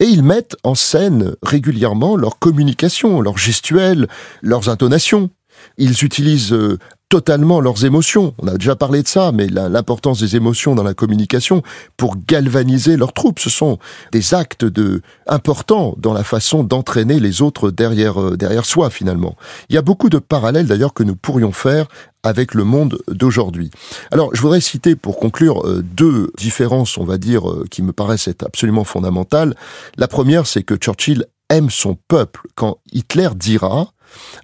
Et 0.00 0.06
ils 0.06 0.22
mettent 0.22 0.56
en 0.64 0.74
scène 0.74 1.34
régulièrement 1.42 2.16
leur 2.16 2.38
communication, 2.38 3.20
leur 3.20 3.36
gestuelle, 3.36 4.08
leurs 4.40 4.70
intonations. 4.70 5.28
Ils 5.76 6.04
utilisent 6.04 6.54
euh, 6.54 6.78
totalement 7.10 7.60
leurs 7.60 7.84
émotions. 7.84 8.34
On 8.38 8.46
a 8.46 8.56
déjà 8.56 8.76
parlé 8.76 9.02
de 9.02 9.08
ça, 9.08 9.32
mais 9.32 9.48
l'importance 9.48 10.20
des 10.20 10.36
émotions 10.36 10.74
dans 10.74 10.84
la 10.84 10.94
communication 10.94 11.62
pour 11.96 12.16
galvaniser 12.16 12.96
leurs 12.96 13.12
troupes, 13.12 13.40
ce 13.40 13.50
sont 13.50 13.78
des 14.12 14.32
actes 14.32 14.64
de 14.64 15.02
importants 15.26 15.94
dans 15.98 16.14
la 16.14 16.24
façon 16.24 16.62
d'entraîner 16.62 17.18
les 17.18 17.42
autres 17.42 17.70
derrière 17.70 18.20
euh, 18.20 18.36
derrière 18.36 18.64
soi 18.64 18.90
finalement. 18.90 19.36
Il 19.68 19.74
y 19.74 19.78
a 19.78 19.82
beaucoup 19.82 20.08
de 20.08 20.18
parallèles 20.18 20.68
d'ailleurs 20.68 20.94
que 20.94 21.02
nous 21.02 21.16
pourrions 21.16 21.52
faire 21.52 21.86
avec 22.22 22.54
le 22.54 22.64
monde 22.64 22.98
d'aujourd'hui. 23.08 23.70
Alors, 24.12 24.32
je 24.34 24.40
voudrais 24.40 24.60
citer 24.60 24.94
pour 24.94 25.18
conclure 25.18 25.66
euh, 25.66 25.82
deux 25.82 26.30
différences, 26.38 26.96
on 26.96 27.04
va 27.04 27.18
dire, 27.18 27.48
euh, 27.50 27.66
qui 27.70 27.82
me 27.82 27.92
paraissent 27.92 28.28
être 28.28 28.44
absolument 28.44 28.84
fondamentales. 28.84 29.56
La 29.96 30.06
première, 30.06 30.46
c'est 30.46 30.62
que 30.62 30.76
Churchill 30.76 31.24
aime 31.48 31.70
son 31.70 31.96
peuple 32.08 32.42
quand 32.54 32.78
Hitler 32.92 33.30
dira 33.34 33.92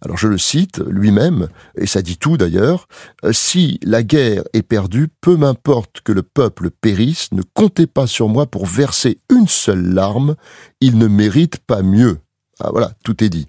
alors 0.02 0.16
je 0.16 0.28
le 0.28 0.38
cite 0.38 0.78
lui-même, 0.86 1.48
et 1.76 1.86
ça 1.86 2.02
dit 2.02 2.18
tout 2.18 2.36
d'ailleurs, 2.36 2.88
euh, 3.24 3.32
si 3.32 3.78
la 3.82 4.02
guerre 4.02 4.42
est 4.52 4.62
perdue, 4.62 5.08
peu 5.20 5.36
m'importe 5.36 6.00
que 6.02 6.12
le 6.12 6.22
peuple 6.22 6.70
périsse, 6.70 7.32
ne 7.32 7.42
comptez 7.54 7.86
pas 7.86 8.06
sur 8.06 8.28
moi 8.28 8.46
pour 8.46 8.66
verser 8.66 9.20
une 9.30 9.48
seule 9.48 9.92
larme, 9.92 10.36
il 10.80 10.98
ne 10.98 11.06
mérite 11.06 11.58
pas 11.58 11.82
mieux. 11.82 12.18
Ah 12.58 12.70
voilà, 12.70 12.92
tout 13.04 13.22
est 13.22 13.28
dit. 13.28 13.46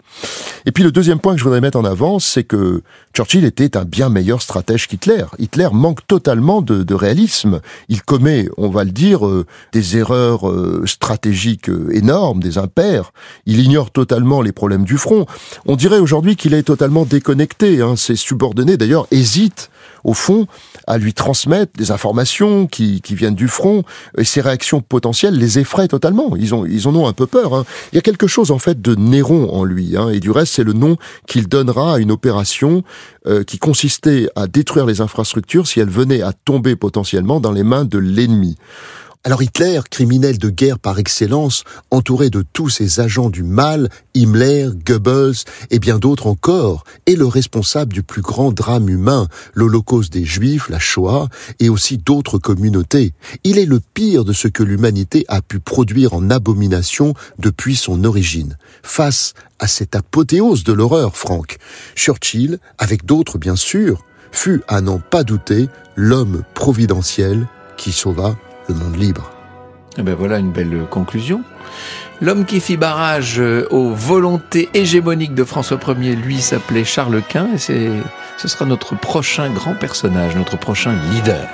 Et 0.65 0.73
puis 0.73 0.83
le 0.83 0.91
deuxième 0.91 1.19
point 1.19 1.33
que 1.33 1.39
je 1.39 1.43
voudrais 1.45 1.61
mettre 1.61 1.77
en 1.77 1.85
avant, 1.85 2.19
c'est 2.19 2.43
que 2.43 2.81
Churchill 3.17 3.45
était 3.45 3.75
un 3.77 3.83
bien 3.83 4.09
meilleur 4.09 4.43
stratège 4.43 4.87
qu'Hitler. 4.87 5.25
Hitler 5.39 5.69
manque 5.73 6.05
totalement 6.05 6.61
de, 6.61 6.93
réalisme. 6.93 7.61
Il 7.89 8.03
commet, 8.03 8.47
on 8.57 8.69
va 8.69 8.83
le 8.83 8.91
dire, 8.91 9.25
euh, 9.25 9.43
des 9.73 9.97
erreurs 9.97 10.47
euh, 10.47 10.83
stratégiques 10.85 11.67
euh, 11.67 11.89
énormes, 11.95 12.43
des 12.43 12.59
impairs. 12.59 13.13
Il 13.47 13.59
ignore 13.59 13.89
totalement 13.89 14.43
les 14.43 14.51
problèmes 14.51 14.83
du 14.83 14.99
front. 14.99 15.25
On 15.65 15.75
dirait 15.75 15.97
aujourd'hui 15.97 16.35
qu'il 16.35 16.53
est 16.53 16.61
totalement 16.61 17.05
déconnecté. 17.05 17.81
Hein. 17.81 17.95
Ses 17.95 18.15
subordonnés, 18.15 18.77
d'ailleurs, 18.77 19.07
hésitent 19.09 19.71
au 20.03 20.13
fond, 20.13 20.47
à 20.87 20.97
lui 20.97 21.13
transmettre 21.13 21.73
des 21.77 21.91
informations 21.91 22.65
qui, 22.65 23.01
qui 23.01 23.13
viennent 23.13 23.35
du 23.35 23.47
front, 23.47 23.83
et 24.17 24.23
ses 24.23 24.41
réactions 24.41 24.81
potentielles 24.81 25.37
les 25.37 25.59
effraient 25.59 25.87
totalement. 25.89 26.35
Ils, 26.37 26.55
ont, 26.55 26.65
ils 26.65 26.87
en 26.87 26.95
ont 26.95 27.07
un 27.07 27.13
peu 27.13 27.27
peur. 27.27 27.53
Hein. 27.53 27.65
Il 27.91 27.95
y 27.95 27.99
a 27.99 28.01
quelque 28.01 28.27
chose, 28.27 28.51
en 28.51 28.59
fait, 28.59 28.81
de 28.81 28.95
Néron 28.95 29.53
en 29.53 29.63
lui, 29.63 29.97
hein, 29.97 30.09
et 30.09 30.19
du 30.19 30.31
reste, 30.31 30.53
c'est 30.53 30.63
le 30.63 30.73
nom 30.73 30.95
qu'il 31.27 31.47
donnera 31.47 31.95
à 31.95 31.97
une 31.99 32.11
opération 32.11 32.83
euh, 33.25 33.43
qui 33.43 33.59
consistait 33.59 34.29
à 34.35 34.47
détruire 34.47 34.85
les 34.85 35.01
infrastructures 35.01 35.67
si 35.67 35.79
elles 35.79 35.89
venaient 35.89 36.21
à 36.21 36.33
tomber 36.33 36.75
potentiellement 36.75 37.39
dans 37.39 37.51
les 37.51 37.63
mains 37.63 37.85
de 37.85 37.97
l'ennemi. 37.97 38.57
Alors 39.27 39.43
Hitler, 39.43 39.81
criminel 39.91 40.37
de 40.37 40.49
guerre 40.49 40.79
par 40.79 40.99
excellence, 40.99 41.65
entouré 41.91 42.29
de 42.29 42.45
tous 42.53 42.69
ses 42.69 43.01
agents 43.01 43.29
du 43.29 43.43
mal, 43.43 43.89
Himmler, 44.15 44.69
Goebbels 44.85 45.43
et 45.69 45.79
bien 45.79 45.99
d'autres 45.99 46.27
encore, 46.27 46.85
est 47.07 47.17
le 47.17 47.25
responsable 47.25 47.91
du 47.91 48.03
plus 48.03 48.21
grand 48.21 48.53
drame 48.53 48.87
humain, 48.87 49.27
l'Holocauste 49.53 50.13
des 50.13 50.23
Juifs, 50.23 50.69
la 50.69 50.79
Shoah, 50.79 51.27
et 51.59 51.67
aussi 51.67 51.97
d'autres 51.97 52.37
communautés. 52.37 53.11
Il 53.43 53.59
est 53.59 53.65
le 53.65 53.81
pire 53.93 54.23
de 54.23 54.31
ce 54.31 54.47
que 54.47 54.63
l'humanité 54.63 55.25
a 55.27 55.41
pu 55.41 55.59
produire 55.59 56.13
en 56.13 56.29
abomination 56.29 57.13
depuis 57.37 57.75
son 57.75 58.05
origine. 58.05 58.57
Face 58.81 59.33
à 59.59 59.67
cette 59.67 59.97
apothéose 59.97 60.63
de 60.63 60.71
l'horreur, 60.71 61.17
Franck, 61.17 61.57
Churchill, 61.97 62.59
avec 62.77 63.05
d'autres 63.05 63.37
bien 63.37 63.57
sûr, 63.57 64.05
fut, 64.31 64.61
à 64.69 64.79
n'en 64.79 64.99
pas 64.99 65.25
douter, 65.25 65.67
l'homme 65.97 66.43
providentiel 66.53 67.45
qui 67.75 67.91
sauva 67.91 68.37
le 68.67 68.75
monde 68.75 68.95
libre. 68.95 69.31
Eh 69.97 70.03
ben 70.03 70.15
voilà 70.15 70.37
une 70.37 70.51
belle 70.51 70.85
conclusion. 70.89 71.41
L'homme 72.21 72.45
qui 72.45 72.59
fit 72.59 72.77
barrage 72.77 73.39
euh, 73.39 73.67
aux 73.69 73.91
volontés 73.91 74.69
hégémoniques 74.73 75.35
de 75.35 75.43
François 75.43 75.79
Ier, 75.99 76.15
lui, 76.15 76.41
s'appelait 76.41 76.83
Charles 76.83 77.21
Quint, 77.27 77.49
et 77.53 77.57
c'est, 77.57 77.89
ce 78.37 78.47
sera 78.47 78.65
notre 78.65 78.95
prochain 78.95 79.49
grand 79.51 79.75
personnage, 79.75 80.35
notre 80.35 80.57
prochain 80.57 80.93
leader. 81.11 81.47